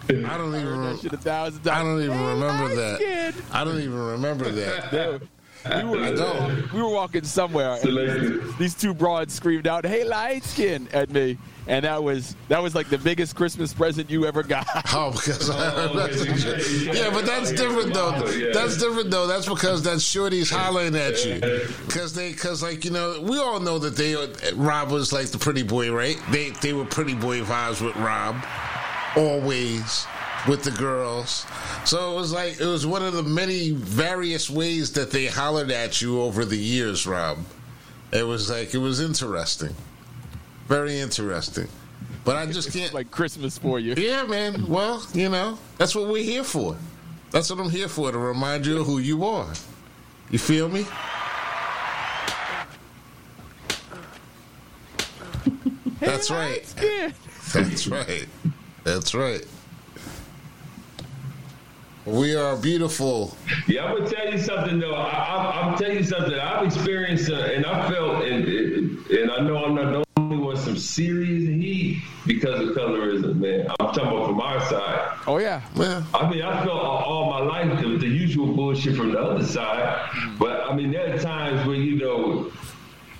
[0.10, 0.66] I don't even.
[0.68, 1.78] Heard that shit a thousand times.
[1.78, 2.96] I don't even Hey, remember that.
[2.98, 3.34] skin.
[3.52, 5.22] I don't even remember that.
[5.66, 7.78] We were, we were walking somewhere.
[7.84, 11.38] and these two broads screamed out, "Hey, light skin!" at me,
[11.68, 14.68] and that was that was like the biggest Christmas present you ever got.
[14.94, 15.60] Oh, because okay.
[15.62, 18.14] Oh, yeah, but that's different though.
[18.16, 18.52] Oh, yeah.
[18.54, 19.28] That's different though.
[19.28, 21.40] That's because that shorty's hollering at you,
[21.86, 24.16] because they, because like you know, we all know that they
[24.56, 26.20] Rob was like the pretty boy, right?
[26.32, 28.36] They they were pretty boy vibes with Rob,
[29.16, 30.06] always
[30.48, 31.46] with the girls.
[31.86, 35.72] So it was like it was one of the many various ways that they hollered
[35.72, 37.40] at you over the years, Rob.
[38.12, 39.76] It was like it was interesting,
[40.68, 41.68] very interesting.
[42.26, 43.96] But I just can't like Christmas for you.
[43.98, 44.68] yeah, man.
[44.68, 46.76] Well, you know, that's what we're here for.
[47.32, 49.54] That's what I'm here for, to remind you of who you are.
[50.30, 50.86] You feel me?
[56.00, 56.64] That's right.
[57.54, 58.28] That's right.
[58.84, 59.46] That's right.
[62.10, 63.38] We are beautiful.
[63.68, 64.96] Yeah, I'm gonna tell you something though.
[64.96, 66.34] I, I, I'm telling you something.
[66.34, 68.48] I've experienced uh, and I felt, and,
[69.10, 70.58] and I know I'm not the only one.
[70.58, 73.68] Some serious heat because of colorism, man.
[73.80, 75.20] I'm talking about from our side.
[75.28, 75.62] Oh yeah.
[75.76, 76.04] Yeah.
[76.16, 79.46] I mean, I felt all, all my life the, the usual bullshit from the other
[79.46, 82.52] side, but I mean, there are times where you know,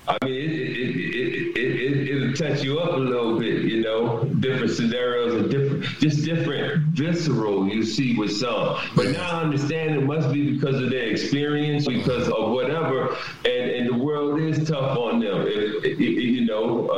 [0.08, 3.82] I mean, it it it, it, it, it'll touch you up a little bit, you
[3.82, 5.69] know, different scenarios and different,
[6.00, 8.76] just different visceral you see with some.
[8.96, 13.70] But now I understand it must be because of their experience, because of whatever, and
[13.70, 15.42] and the world is tough on them.
[15.42, 16.92] It, it, it- you know, uh,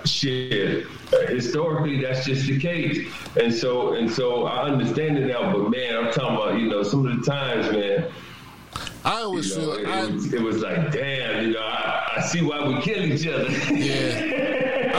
[0.00, 0.86] uh, shit.
[1.12, 3.06] Uh, historically, that's just the case,
[3.40, 5.52] and so and so I understand it now.
[5.52, 8.10] But man, I'm talking about you know some of the times, man.
[9.04, 11.60] I always You know, feel it, I, it, was, it was like, damn, you know,
[11.60, 13.50] I, I see why we kill each other.
[13.74, 14.36] Yeah.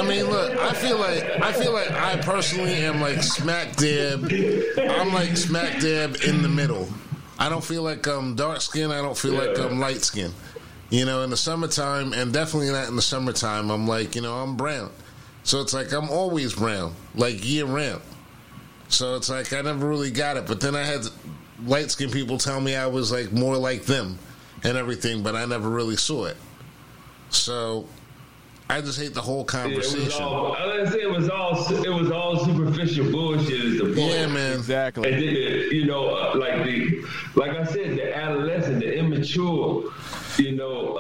[0.01, 4.31] I mean, look, I feel like I feel like I personally am like smack dab.
[4.79, 6.89] I'm like smack dab in the middle.
[7.37, 8.89] I don't feel like I'm dark skin.
[8.89, 10.31] I don't feel like I'm light skin.
[10.89, 13.69] You know, in the summertime, and definitely not in the summertime.
[13.69, 14.89] I'm like, you know, I'm brown.
[15.43, 18.01] So it's like I'm always brown, like year round.
[18.87, 20.47] So it's like I never really got it.
[20.47, 21.01] But then I had
[21.67, 24.17] light skinned people tell me I was like more like them
[24.63, 26.37] and everything, but I never really saw it.
[27.29, 27.87] So
[28.72, 30.24] I just hate the whole Yeah, it was conversation.
[30.24, 31.51] all, I was say it was all,
[31.84, 33.51] it was all superficial bullshit.
[33.65, 33.97] Is the point?
[33.97, 34.53] Yeah, man.
[34.53, 35.11] Exactly.
[35.11, 35.28] And then,
[35.72, 37.03] you know, uh, like the,
[37.36, 39.91] like I said, the adolescent, the immature,
[40.38, 40.95] you know,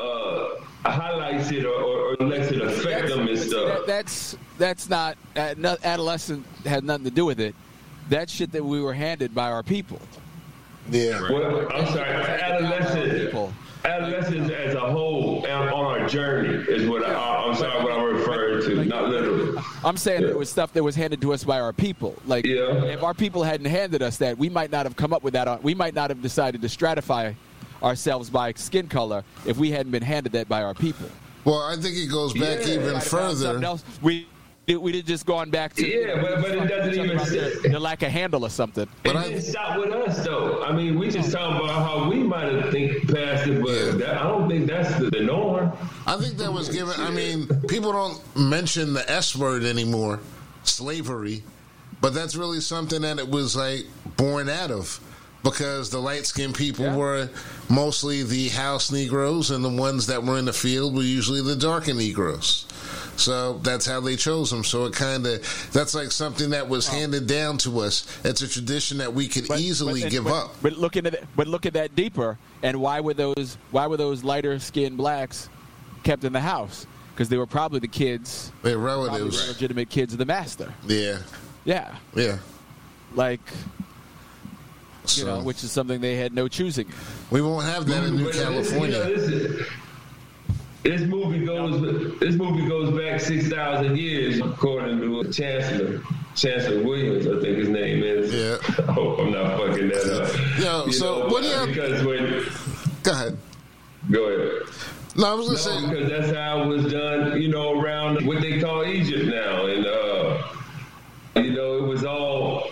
[0.83, 3.79] uh, highlights it or, or, or lets it affect them and That- stuff.
[3.87, 7.55] that's that's not uh, no- adolescent had nothing to do with it.
[8.09, 10.01] That shit that we were handed by our people.
[10.89, 11.21] Yeah.
[11.21, 13.33] Well, I'm sorry, Our adolescent,
[13.83, 13.91] people.
[13.95, 17.13] adolescents as a whole and on our journey is what I,
[17.45, 19.61] I'm sorry, what I'm referring to, not literally.
[19.83, 20.29] I'm saying Yeah.
[20.29, 22.15] it was stuff that was handed to us by our people.
[22.25, 22.83] Like Yeah.
[22.85, 25.47] if our people hadn't handed us that, we might not have come up with that.
[25.47, 27.35] on- We might not have decided to stratify
[27.83, 31.07] ourselves by skin color if we hadn't been handed that by our people.
[31.43, 32.73] Well, I think it goes back Yeah.
[32.75, 33.81] even Might have found something further.
[34.03, 34.27] We
[34.67, 37.79] it, we'd have just gone back to Yeah, but- but it doesn't even the, the
[37.79, 38.87] lack of handle or something.
[39.03, 40.63] But it I- didn't stop with us though.
[40.63, 43.91] I mean, we just talking about how we might have think past it, but Yeah.
[43.91, 45.71] that, I don't think that's the, the norm.
[46.07, 46.93] I think that was given.
[46.99, 50.19] I mean, people don't mention the S word anymore,
[50.63, 51.43] slavery,
[51.99, 53.85] but that's really something that it was like
[54.17, 54.99] born out of
[55.43, 56.95] because the light skinned people Yeah.
[56.95, 57.29] were
[57.67, 61.55] mostly the house Negroes, and the ones that were in the field were usually the
[61.55, 62.67] darker Negroes.
[63.21, 64.63] So that's how they chose them.
[64.63, 68.05] So it kind of that's like something that was handed down to us.
[68.25, 70.55] It's a tradition that we could But- easily but- give but, up.
[70.61, 71.23] But look at it.
[71.35, 72.37] But look at that deeper.
[72.63, 73.57] And why were those?
[73.71, 75.49] Why were those lighter skinned blacks
[76.03, 76.85] kept in the house?
[77.13, 80.73] Because they were probably the kids, Their probably relatives, the legitimate kids of the master.
[80.87, 81.17] yeah,
[81.65, 82.37] Yeah, yeah.
[83.13, 83.41] like
[85.03, 86.87] you So know, which is something they had no choosing.
[87.29, 89.65] we won't have that in New But this- California.
[90.83, 92.19] This, this movie goes.
[92.19, 96.01] This movie goes back six thousand years, according to Chancellor
[96.35, 97.27] Chancellor Williams.
[97.27, 98.33] I think his name is.
[98.33, 98.57] Yeah.
[98.87, 100.59] I hope oh, I'm not fucking that up.
[100.59, 102.45] Yo, You so know, what do you- Because when
[103.03, 103.37] Go ahead.
[104.11, 104.61] go ahead.
[105.17, 105.89] No, I was gonna No, say.
[105.93, 109.65] because that's how it was done, you know, around what they call Egypt now.
[109.65, 110.41] And, uh,
[111.35, 112.69] you know, it was all.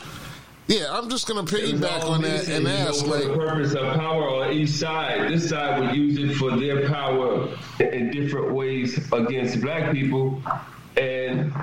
[0.67, 4.43] Yeah, I'm just gonna piggyback on that and ask, for the like, purpose of power
[4.43, 5.31] on each side.
[5.31, 7.47] This side would use it for their power
[7.79, 10.43] in different ways against black people.
[10.97, 11.53] And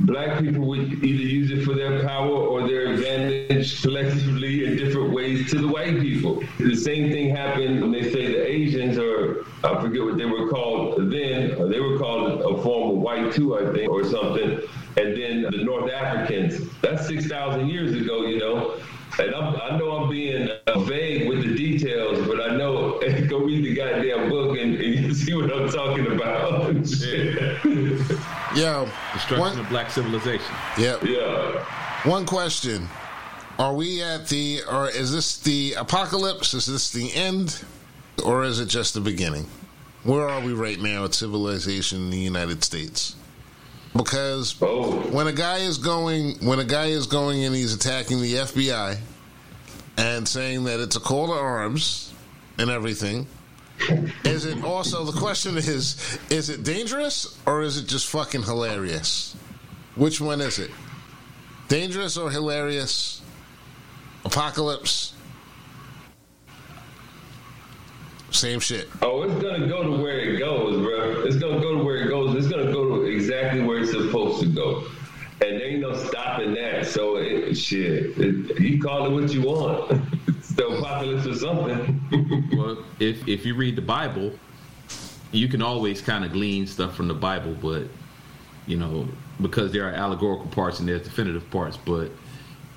[0.00, 5.12] black people would either use it for their power or their advantage collectively in different
[5.12, 6.42] ways to the white people.
[6.58, 10.48] The same thing happened when they say the Asians, or I forget what they were
[10.48, 14.62] called then, or they were called a form of white too, I think, or something.
[14.96, 16.68] And then the North Africans.
[16.80, 18.80] That's 6,000 years ago, you know.
[19.18, 23.40] And I'm, I know I'm being uh, vague with the details, but I know go
[23.40, 26.74] read the goddamn book and, and you see what I'm talking about.
[28.52, 30.52] Yeah, Destruction one, of black civilization.
[30.76, 31.64] yeah, yeah.
[32.02, 32.88] one question:
[33.60, 36.52] Are we at the, or is this the apocalypse?
[36.52, 37.62] Is this the end,
[38.24, 39.46] or is it just the beginning?
[40.02, 43.14] Where are we right now at civilization in the United States?
[43.96, 44.92] Because Oh.
[45.10, 48.98] when a guy is going, when a guy is going and he's attacking the FBI
[49.96, 52.12] and saying that it's a call to arms
[52.58, 53.26] and everything.
[54.24, 59.34] Is it also the question is is it dangerous or is it just fucking hilarious?
[59.96, 60.70] Which one is it?
[61.68, 63.22] Dangerous or hilarious?
[64.24, 65.14] Apocalypse?
[68.30, 68.88] Same shit.
[69.02, 71.22] Oh, it's gonna go to where it goes, bro.
[71.24, 72.36] It's gonna go to where it goes.
[72.36, 74.84] It's gonna go to exactly where it's supposed to go,
[75.40, 76.79] and there ain't no stopping that.
[76.90, 79.90] So it, shit, it, you call it what you want.
[80.56, 82.00] the apocalypse or something.
[82.56, 84.32] Well, if if you read the Bible,
[85.32, 87.84] you can always kind of glean stuff from the Bible, but
[88.66, 89.08] you know
[89.40, 91.76] because there are allegorical parts and there's definitive parts.
[91.76, 92.10] But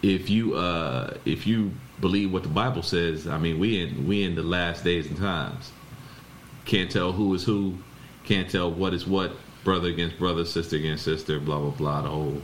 [0.04, 4.24] if you uh if you believe what the Bible says, I mean we in we
[4.24, 5.72] in the last days and times.
[6.66, 7.78] Can't tell who is who,
[8.24, 9.34] can't tell what is what,
[9.66, 12.02] brother against brother, sister against sister, blah blah blah.
[12.04, 12.42] The whole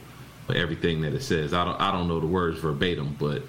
[0.56, 1.54] everything that it says.
[1.54, 3.43] I don't I don't know the words verbatim, but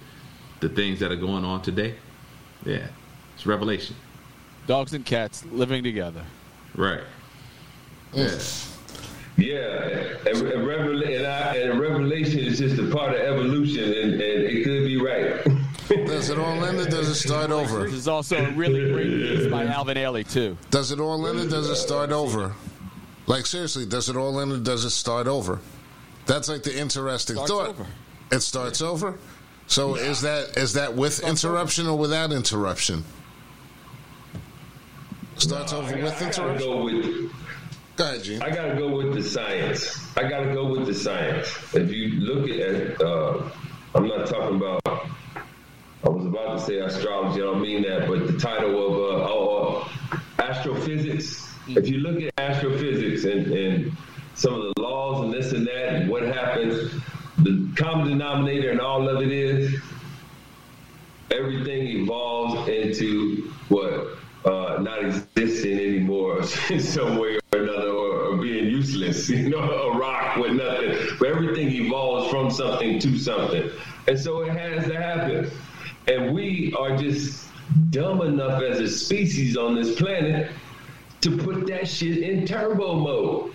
[0.61, 1.95] the things that are going on today,
[2.65, 2.87] yeah,
[3.35, 3.97] it's revelation.
[4.67, 6.23] Dogs and cats living together.
[6.75, 7.01] Right.
[8.13, 8.77] Mm.
[9.37, 9.47] Yeah.
[9.47, 14.13] yeah, and, and, revel- and, I, and revelation is just a part of evolution, and,
[14.15, 15.45] and it could be right.
[16.07, 17.83] Does it all end or does it start over?
[17.83, 20.57] This is also a really great piece by Alvin Ailey too.
[20.71, 22.55] Does it all end or does it start over?
[23.27, 25.59] Like seriously, does it all end or does it start over?
[26.31, 27.68] That's like the interesting Starts thought.
[27.70, 27.87] over.
[28.31, 29.18] It starts over.
[29.66, 33.05] So is that is that with interruption or without interruption?
[35.39, 36.59] Starts over I, with I interruption.
[36.59, 37.33] go with
[37.97, 38.43] Go ahead, Gene.
[38.43, 39.99] I gotta go with the science.
[40.16, 41.49] I gotta go with the science.
[41.74, 43.51] If you look at, uh,
[43.97, 44.81] I'm not talking about.
[44.87, 47.43] I was about to say astrology.
[47.43, 51.53] I don't mean that, but the title of uh, oh, uh, astrophysics.
[51.66, 53.97] If you look at astrophysics and, and
[54.41, 56.95] some of the laws and this and that, and what happens,
[57.41, 59.78] the common denominator in all of it is
[61.30, 64.16] everything evolves into what
[64.47, 69.28] uh, not existing anymore in some way or another, or, or being useless.
[69.41, 70.97] You know, a rock with nothing.
[71.18, 73.70] But everything evolves from something to something,
[74.09, 75.51] and so it has to happen.
[76.09, 77.47] And we are just
[77.91, 80.51] dumb enough as a species on this planet
[81.20, 83.53] to put that shit in turbo mode.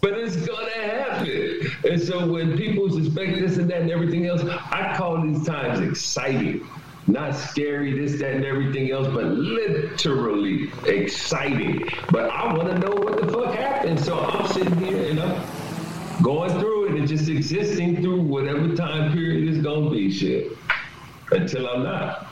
[0.00, 1.70] But it's gonna happen.
[1.88, 5.80] And so when people suspect this and that and everything else, I call these times
[5.80, 6.66] exciting.
[7.08, 11.88] not scary, this, that, and everything else, but literally exciting.
[12.10, 13.98] But I want to know what the fuck happened.
[13.98, 15.42] So I'm sitting here and I'm
[16.22, 20.52] going through it and just existing through whatever time period is gonna be shit.
[21.30, 22.27] Until I'm not.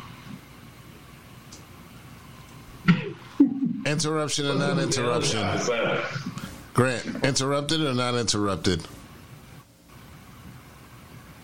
[3.86, 5.46] Interruption or non interruption?
[6.74, 8.86] Grant, interrupted or not interrupted?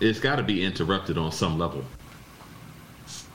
[0.01, 1.85] It's got to be interrupted on some level.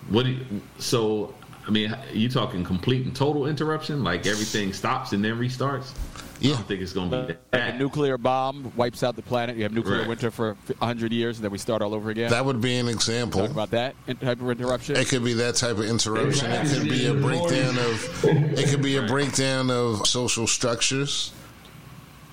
[0.10, 0.26] What?
[0.26, 1.34] Do you, so,
[1.66, 4.04] I mean, you talking complete and total interruption?
[4.04, 5.94] Like everything stops and then restarts?
[6.40, 6.54] I Yeah.
[6.54, 7.76] don't think it's going to be Like that.
[7.76, 9.58] a nuclear bomb wipes out the planet.
[9.58, 10.08] You have nuclear Right.
[10.08, 12.30] winter for 100 years, and then we start all over again.
[12.30, 13.42] That would be an example.
[13.42, 13.64] Talk example.
[13.64, 14.96] about that type of interruption.
[14.98, 16.52] It could be that type of interruption.
[16.52, 18.26] It could be a breakdown of.
[18.58, 21.32] It could be a breakdown of social structures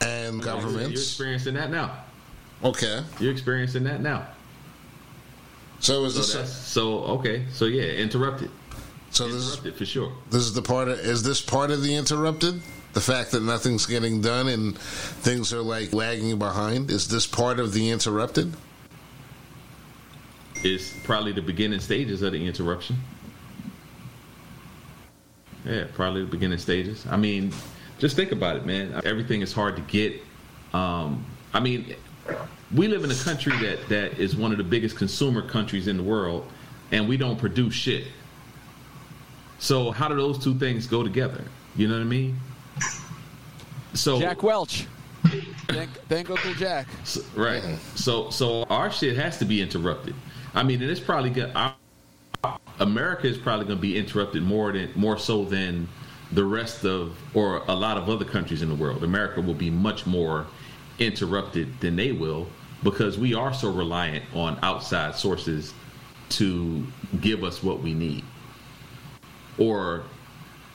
[0.03, 0.83] and governments.
[0.91, 1.93] You're experiencing that now.
[2.63, 4.27] Okay, You're experiencing that now.
[5.81, 6.33] so is So this?
[6.35, 7.45] that's so okay.
[7.53, 8.51] So yeah, interrupted.
[9.11, 10.13] So this is for sure.
[10.31, 10.99] this is the part of.
[10.99, 12.61] Is this part of the interrupted?
[12.95, 16.91] The fact that nothing's getting done and things are like lagging behind.
[16.91, 18.55] Is this part of the interrupted?
[20.63, 22.97] It's probably the beginning stages of the interruption.
[25.67, 27.05] Yeah, probably the beginning stages.
[27.11, 27.53] I mean,
[27.99, 29.01] just think about it, man.
[29.05, 30.23] Everything is hard to get.
[30.73, 31.97] Um, I mean,
[32.73, 35.97] we live in a country that that is one of the biggest consumer countries in
[35.97, 36.47] the world,
[36.93, 38.07] and we don't produce shit.
[39.59, 41.43] So how do those two things go together?
[41.77, 42.39] You know what I mean?
[43.95, 44.87] So Jack Welch.
[45.69, 46.87] thank, thank Uncle Jack.
[47.05, 47.63] so- right.
[47.95, 50.15] So so our shit has to be interrupted.
[50.55, 51.75] I mean, and it's probably gonna.
[52.81, 55.89] America is probably going to be interrupted more than more so than
[56.33, 59.03] the rest of or a lot of other countries in the world.
[59.05, 60.47] America will be much more
[60.99, 62.47] interrupted than they will
[62.83, 65.73] because we are so reliant on outside sources
[66.29, 66.85] to
[67.21, 68.25] give us what we need
[69.57, 70.03] or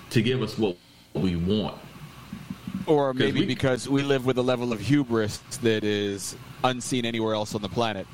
[0.10, 0.76] to give us what
[1.14, 1.78] we want.
[2.90, 7.36] Or maybe we- because we live with a level of hubris that is unseen anywhere
[7.36, 8.08] else on the planet,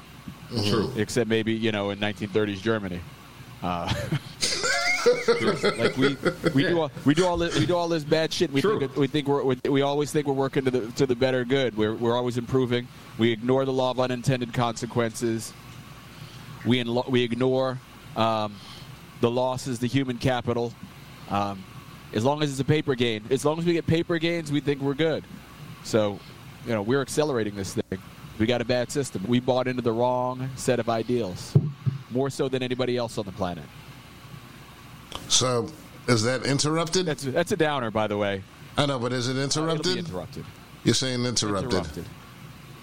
[0.67, 0.91] True.
[0.97, 2.99] except maybe you know in 1930s Germany.
[3.63, 3.91] Uh,
[5.77, 6.17] like we
[6.53, 6.69] we Yeah.
[6.69, 8.51] do all, we do all this, we do all this bad shit.
[8.51, 8.79] We True.
[8.79, 11.45] think we think we're we, we always think we're working to the to the better
[11.45, 11.77] good.
[11.77, 12.87] We're we're always improving.
[13.17, 15.53] We ignore the law of unintended consequences.
[16.65, 17.79] We in, we ignore
[18.17, 18.55] um,
[19.21, 20.73] the losses, the human capital.
[21.29, 21.63] Um,
[22.15, 24.61] as long as it's a paper gain, as long as we get paper gains, we
[24.61, 25.23] think we're good.
[25.83, 26.17] So,
[26.65, 27.99] you know, we're accelerating this thing.
[28.39, 29.23] We got a bad system.
[29.27, 31.55] We bought into the wrong set of ideals,
[32.11, 33.63] more so than anybody else on the planet.
[35.27, 35.69] So
[36.07, 37.05] is that interrupted?
[37.05, 38.43] That's that's a downer, by the way.
[38.77, 39.97] I know, but is it Uh, be interrupted?
[39.97, 40.45] interrupted.
[40.83, 41.71] You're saying interrupted.
[41.73, 42.05] Interrupted.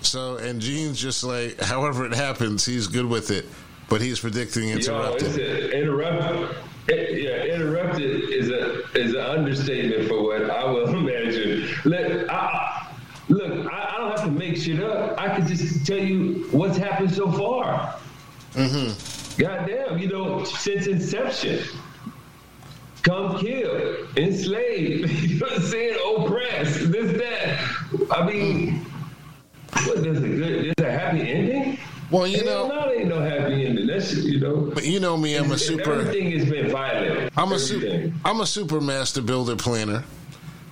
[0.00, 3.46] So and Gene's just like, however it happens, he's good with it,
[3.88, 6.56] but he's predicting Yo, it's interrupted.
[6.88, 11.68] It- yeah, interrupted is a is an understatement for what I will imagine.
[11.84, 12.88] Let I,
[13.28, 15.18] look, I, I don't have to make shit up.
[15.18, 17.98] I can just tell you what's happened so far.
[18.54, 19.40] Mm-hmm.
[19.40, 21.60] Goddamn, you know, since inception.
[23.02, 25.98] Come kill, enslave, you know what I'm saying?
[26.16, 28.12] Oppress, this, that.
[28.12, 28.86] I mean,
[29.86, 31.78] what does a good, there's a happy ending?
[32.12, 33.86] Well, you Hell know, no, there ain't no happy ending.
[33.86, 34.70] That shit, you know.
[34.74, 35.94] but you know me, I'm a super.
[35.94, 37.32] Everything has been violent.
[37.38, 40.04] I'm a super, I'm a super master builder planner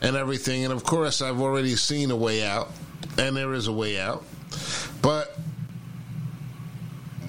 [0.03, 0.64] and everything.
[0.64, 2.68] And of course, I've already seen a way out,
[3.16, 4.22] and there is a way out.
[5.01, 5.34] But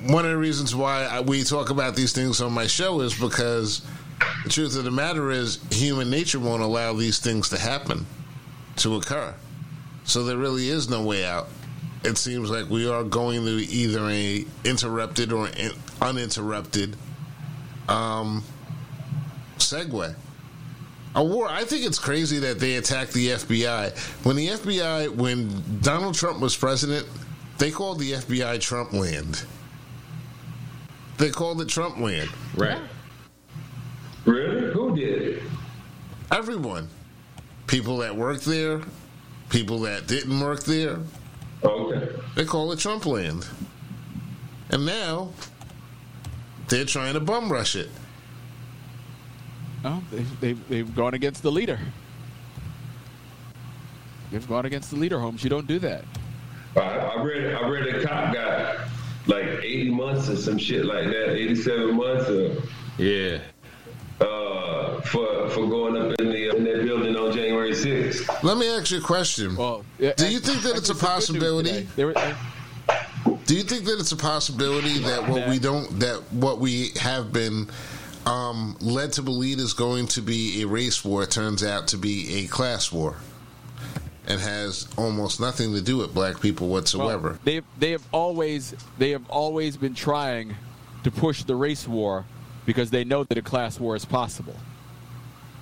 [0.07, 3.17] one of the reasons why I, we talk about these things on my show is
[3.17, 3.81] because
[4.43, 8.05] the truth of the matter is human nature won't allow these things to happen,
[8.75, 9.33] to occur.
[10.03, 11.47] So there really is no way out.
[12.03, 15.71] It seems like we are going to either a interrupted or in,
[16.01, 16.95] uninterrupted
[17.87, 18.43] um,
[19.57, 20.15] segue.
[21.13, 21.47] A war.
[21.49, 23.97] I think it's crazy that they attacked the FBI.
[24.25, 27.05] When the FBI, when Donald Trump was president,
[27.57, 29.43] they called the FBI Trump land.
[31.17, 32.29] They called it Trump land.
[32.55, 32.81] Right.
[34.25, 34.71] Really?
[34.73, 35.43] Who did?
[36.31, 36.87] Everyone.
[37.67, 38.81] People that worked there,
[39.49, 40.97] people that didn't work there,
[41.91, 42.21] Okay.
[42.35, 43.47] they call it Trump land.
[44.69, 45.29] And now
[46.69, 47.89] they're trying to bum rush it.
[49.83, 51.79] No, they, they, they've gone against the leader.
[54.31, 55.43] They've gone against the leader, Holmes.
[55.43, 56.05] You don't do that.
[56.75, 57.53] I, I read.
[57.53, 58.87] I read a cop got
[59.27, 61.35] like 80 months or some shit like that.
[61.35, 62.55] 87 months or,
[62.97, 63.39] Yeah.
[64.21, 67.10] uh, for for going up in the in that building on January 6th.
[68.43, 69.55] Let me ask you a question.
[69.55, 71.71] Well, yeah, Do you think that it's a actually, some good news possibility?
[71.71, 71.87] today.
[71.95, 76.59] There were- Do you think that it's a possibility that what we don't that what
[76.59, 77.69] we have been
[78.25, 82.43] um, led to believe is going to be a race war turns out to be
[82.43, 83.15] a class war,
[84.27, 87.29] and has almost nothing to do with black people whatsoever?
[87.29, 90.55] Well, they they have always they have always been trying
[91.03, 92.25] to push the race war
[92.65, 94.55] because they know that a class war is possible.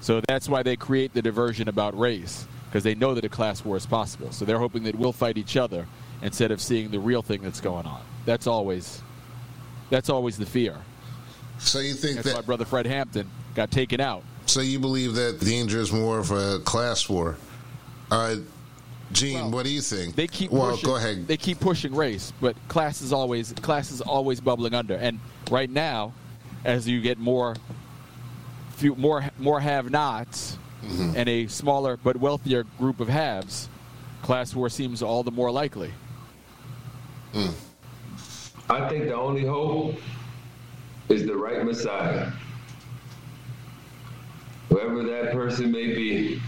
[0.01, 3.65] So that's why they create the diversion about race because they know that a class
[3.65, 4.31] war is possible.
[4.31, 5.87] So they're hoping that we'll fight each other
[6.21, 8.01] instead of seeing the real thing that's going on.
[8.25, 9.01] That's always
[9.89, 10.75] that's always the fear.
[11.57, 14.23] so you think That's that why brother Fred Hampton got taken out.
[14.45, 17.37] So you believe that the danger is more of a class war?
[18.11, 18.37] Uh,
[19.11, 20.15] Gene, Well, what do you think?
[20.15, 21.27] They keep well, pushing, go ahead.
[21.27, 24.95] They keep pushing race, but class is always class is always bubbling under.
[24.95, 25.19] And
[25.49, 26.13] right now,
[26.63, 27.55] as you get more
[28.79, 31.17] few more more have-nots Mm-hmm.
[31.17, 33.67] and a smaller but wealthier group of haves,
[34.21, 35.91] class war seems all the more likely.
[38.69, 39.95] I think the only hope
[41.09, 42.31] is the right Messiah.
[44.69, 46.41] Whoever that person may be,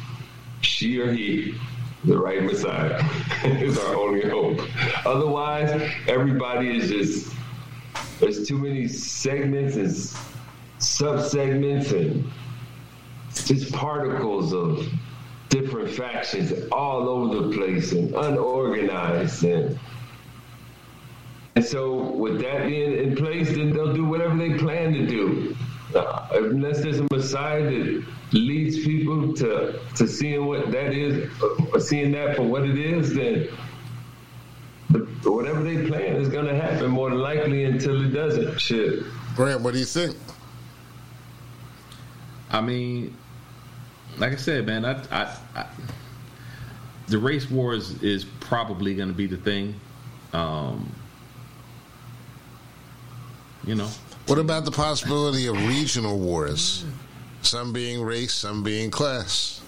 [0.62, 1.54] she or he,
[2.06, 3.04] the right Messiah
[3.44, 4.62] is our only hope.
[5.06, 7.34] Otherwise, everybody is just,
[8.22, 9.92] there's too many segments and
[10.92, 12.30] sub segments and
[13.34, 14.86] just particles of
[15.50, 19.80] different factions all over the place and unorganized and
[21.56, 25.56] and so, with that being in place, then they'll do whatever they plan to do.
[25.94, 31.30] Uh, unless there's a Messiah that leads people to to seeing what that is,
[31.74, 33.50] or seeing that for what it is, then
[34.90, 38.58] the, whatever they plan is going to happen more than likely until it doesn't.
[38.60, 39.04] Shit.
[39.36, 40.16] Grant, what do you think?
[42.52, 43.16] I mean,
[44.18, 45.66] like I said, man, I, I, I
[47.08, 49.76] the race war is, is probably going to be the thing.
[50.34, 50.92] Um,
[53.66, 53.90] you know,
[54.28, 56.86] What about the possibility of regional wars?
[57.42, 59.62] Some being race, some being class.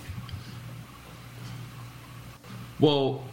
[2.80, 3.24] well,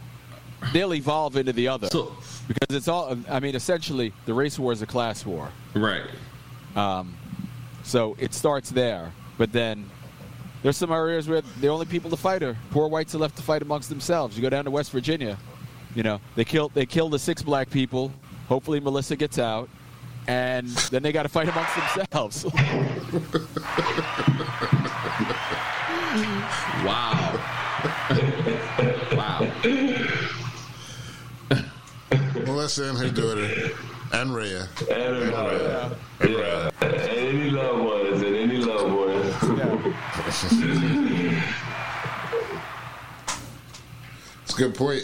[0.73, 2.15] They'll evolve into the other so
[2.47, 3.17] because it's all.
[3.29, 5.49] I mean, essentially, the race war is a class war.
[5.73, 6.03] right,
[7.83, 9.89] So it starts there, but then
[10.61, 13.41] there's some areas where the only people to fight are poor whites are left to
[13.41, 14.35] fight amongst themselves.
[14.37, 15.35] You go down to West Virginia,
[15.95, 18.13] you know they kill they kill the six black people.
[18.47, 19.67] Hopefully Melissa gets out,
[20.27, 22.45] and then they got to fight amongst themselves.
[26.85, 27.39] wow,
[29.17, 29.51] wow.
[32.45, 33.71] Melissa and her daughter,
[34.13, 34.67] and Rhea.
[34.91, 35.89] And, uh,
[36.27, 36.69] yeah.
[36.81, 38.50] And any loved ones, and any loved ones.
[44.43, 45.03] It's a good point.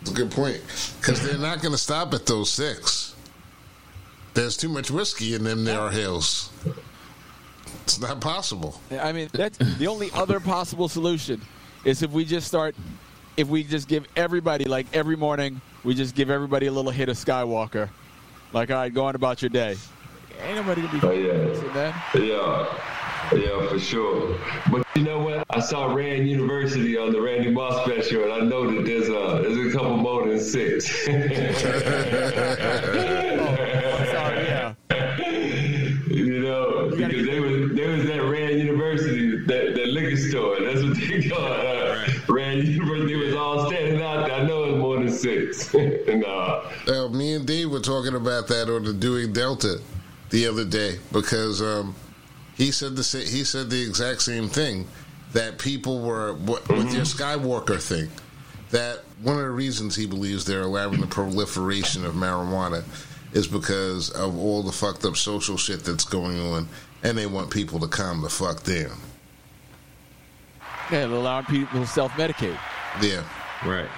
[0.00, 0.60] It's a good point.
[1.00, 3.14] Because they're not going to stop at those six.
[4.34, 6.50] There's too much whiskey in them there hills.
[7.84, 8.80] It's not possible.
[8.90, 11.40] I mean, that's the only other possible solution
[11.84, 12.74] is if we just start,
[13.36, 17.08] if we just give everybody like every morning, we just give everybody a little hit
[17.08, 17.88] of Skywalker,
[18.52, 19.76] like all right, go on about your day.
[20.42, 21.32] Ain't nobody gonna be Oh, yeah.
[21.32, 21.94] listening, man.
[22.14, 22.66] Yeah,
[23.32, 24.38] yeah, for sure.
[24.70, 25.44] But you know what?
[25.50, 29.42] I saw Rand University on the Randy Moss special, and I know that there's a
[29.42, 31.04] there's a couple more than six.
[31.04, 31.24] Sorry,
[34.44, 34.74] yeah.
[36.08, 40.60] you know, gotta because they was there was that Rand University, that, that liquor store.
[40.60, 41.66] That's what they call it.
[41.66, 44.36] Uh, Rand University was all standing out there.
[44.36, 45.74] I know it's more than six.
[46.08, 49.80] and uh, Uh, me and Dave were talking about that on the Doing Delta
[50.30, 51.94] the other day because um,
[52.58, 54.86] he said the sa- he said the exact same thing
[55.32, 56.92] that people were what, with mm-hmm.
[56.92, 58.10] their Skywalker thing.
[58.70, 62.84] That one of the reasons he believes they're allowing the proliferation of marijuana
[63.32, 66.68] is because of all the fucked up social shit that's going on,
[67.02, 68.90] and they want people to calm the fuck down.
[70.90, 72.58] Yeah, they're allowing people to self-medicate.
[73.00, 73.22] Yeah,
[73.64, 73.88] Right.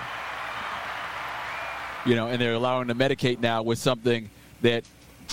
[2.05, 4.28] you know, and they're allowing to medicate now with something
[4.62, 4.85] that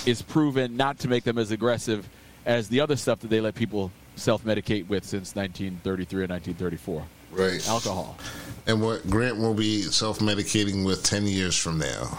[0.05, 2.07] is proven not to make them as aggressive
[2.47, 7.05] as the other stuff that they let people self-medicate with since 1933 or 1934.
[7.31, 7.67] right.
[7.69, 8.17] Alcohol.
[8.65, 12.17] And what Grant will be self medicating with ten years from now.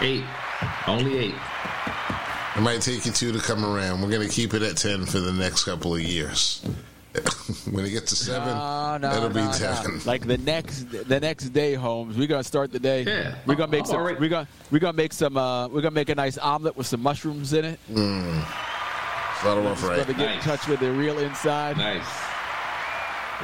[0.00, 0.24] Eight.
[0.86, 1.34] Only eight.
[2.56, 4.00] It might take you two to come around.
[4.02, 6.64] We're going to keep it at 10 for the next couple of years.
[7.70, 9.52] when it gets to 7, No, no, it'll be no, no.
[9.52, 10.00] 10.
[10.04, 13.02] Like the next the next day, Holmes, we're gonna start the day.
[13.02, 13.34] Yeah.
[13.46, 13.96] We're gonna make I'm some.
[13.96, 15.36] already- We're gonna we're gonna make some.
[15.36, 17.80] Uh, we're gonna make a nice omelet with some mushrooms in it.
[19.40, 20.16] Start off Brother, right.
[20.18, 21.76] get in touch with the real inside.
[21.78, 22.04] Nice.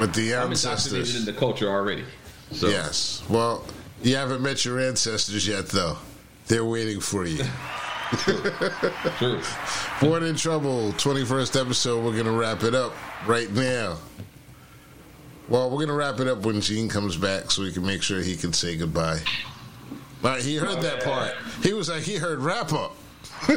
[0.01, 2.05] With the I'm indoctrinated in the culture already.
[2.53, 3.23] So Yes.
[3.29, 3.65] Well,
[4.03, 5.97] You haven't met your ancestors yet, though.
[6.49, 7.43] They're waiting for you.
[9.19, 9.41] True.
[10.01, 12.05] Born in Trouble, 21st episode.
[12.05, 12.93] We're going to wrap it up
[13.27, 13.99] right now.
[15.49, 18.21] Well, we're to wrap it up when Gene comes back so we can make sure
[18.21, 19.21] he can say goodbye.
[20.23, 21.35] All right, he heard that part.
[21.63, 22.97] He was like, he heard wrap up.
[23.47, 23.57] he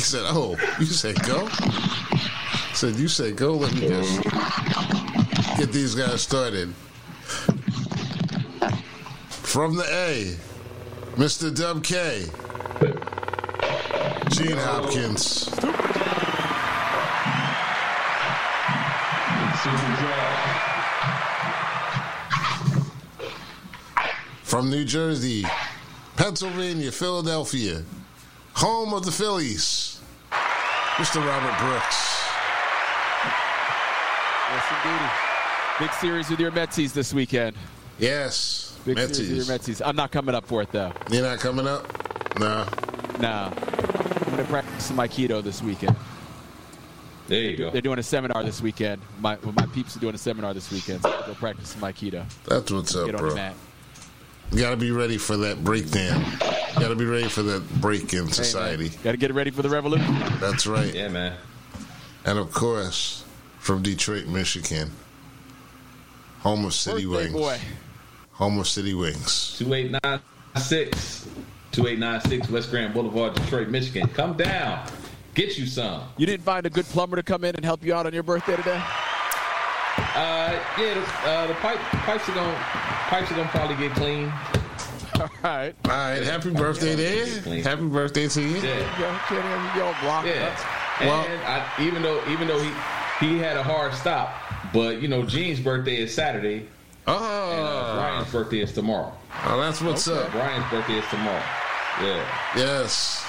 [0.00, 4.22] said, "Oh, you said go." I said, "You said go." Let me just
[5.58, 6.72] get these guys started.
[9.28, 10.36] From the A,
[11.16, 11.52] Mr.
[11.56, 12.26] Dub K,
[14.30, 15.48] Gene Hopkins,
[24.42, 25.44] from New Jersey,
[26.16, 27.82] Pennsylvania, Philadelphia,
[28.54, 30.00] home of the Phillies,
[30.96, 31.26] Mr.
[31.26, 32.22] Robert Brooks.
[34.50, 35.10] Yes, indeed.
[35.78, 37.56] Big series with your Metsies this weekend.
[37.98, 39.76] Yes, Big series with your Metsies.
[39.76, 39.82] Metsies.
[39.86, 40.92] I'm not coming up for it though.
[41.10, 42.38] You're not coming up?
[42.38, 42.64] No.
[42.64, 42.85] Nah.
[43.24, 45.96] I'm gonna practice some Aikido this weekend.
[47.28, 47.70] There you go.
[47.70, 49.02] They're doing a seminar this weekend.
[49.20, 51.02] My well, my peeps are doing a seminar this weekend.
[51.02, 52.24] So I'll go practice some Aikido.
[52.44, 53.30] That's what's up, Get bro.
[53.30, 53.54] the mat.
[54.52, 56.24] You gotta be ready for that breakdown.
[56.74, 58.90] You gotta be ready for that break in society.
[59.02, 60.14] Got to get ready for the revolution.
[60.40, 60.94] That's right.
[60.94, 61.36] Yeah, man.
[62.24, 63.24] And of course,
[63.58, 64.92] from Detroit, Michigan,
[66.40, 67.32] home of City Birthday Wings.
[67.32, 67.58] boy.
[68.34, 69.56] Home of City Wings.
[69.58, 71.26] 2896.
[71.76, 74.08] 2896 West Grand Boulevard, Detroit, Michigan.
[74.08, 74.88] Come down.
[75.34, 76.04] Get you some.
[76.16, 78.22] You didn't find a good plumber to come in and help you out on your
[78.22, 78.82] birthday today?
[80.14, 82.54] Uh, yeah, the, uh, the pipe, pipes are gonna
[83.10, 84.32] pipes are gonna probably get clean.
[85.20, 85.74] All right.
[85.84, 87.62] All right, happy birthday there.
[87.62, 88.56] Happy birthday to you.
[88.56, 90.56] Yeah, Yo, can't have you all blocked yeah.
[91.00, 92.70] And Well- I, even though even though he
[93.20, 94.34] he had a hard stop,
[94.72, 96.66] but you know Gene's birthday is Saturday
[97.06, 99.12] and uh, Oh, Brian's birthday is tomorrow.
[99.44, 100.30] oh, that's what's up.
[100.32, 101.42] Brian's birthday is tomorrow.
[102.02, 102.24] Yeah.
[102.56, 103.24] Yes.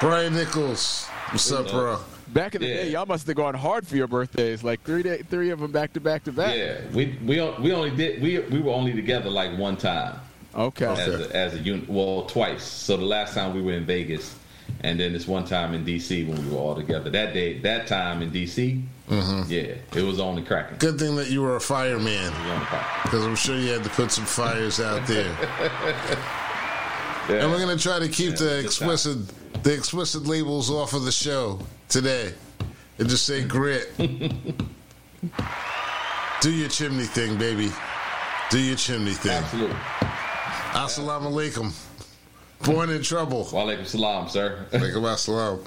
[0.00, 1.06] Brian Nichols.
[1.30, 1.98] What's up, bro?
[2.28, 2.74] Back in the Yeah.
[2.74, 4.64] day, y'all must have gone hard for your birthdays.
[4.64, 6.56] Like three day, three of them back to back to back.
[6.56, 10.18] Yeah, we we we only did we we were only together like one time
[10.54, 10.86] Okay.
[10.86, 11.24] as Okay.
[11.32, 11.88] a, as a unit.
[11.88, 12.64] Well, twice.
[12.64, 14.34] So the last time we were in Vegas,
[14.80, 17.10] and then this one time in DC when we were all together.
[17.10, 19.42] That day, that time in DC, mm-hmm.
[19.52, 20.78] yeah, it was only cracking.
[20.78, 23.00] Good thing that you were a fireman, It was only cracking.
[23.04, 25.30] because I'm sure you had to put some fires out there.
[27.28, 27.42] Yeah.
[27.42, 29.18] And we're gonna try to keep Yeah, the explicit
[29.62, 32.34] the explicit labels off of the show today,
[32.98, 33.90] and just say grit.
[36.40, 37.70] Do your chimney thing, baby.
[38.50, 39.32] Do your chimney thing.
[39.32, 39.76] Absolutely.
[40.74, 41.72] Assalamu alaikum.
[42.62, 43.44] Born in trouble.
[43.46, 44.66] Walaikum salam, sir.
[44.72, 45.64] Alaikum assalam.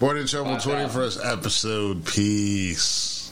[0.00, 2.04] Born in trouble, 21st episode.
[2.04, 3.30] Peace.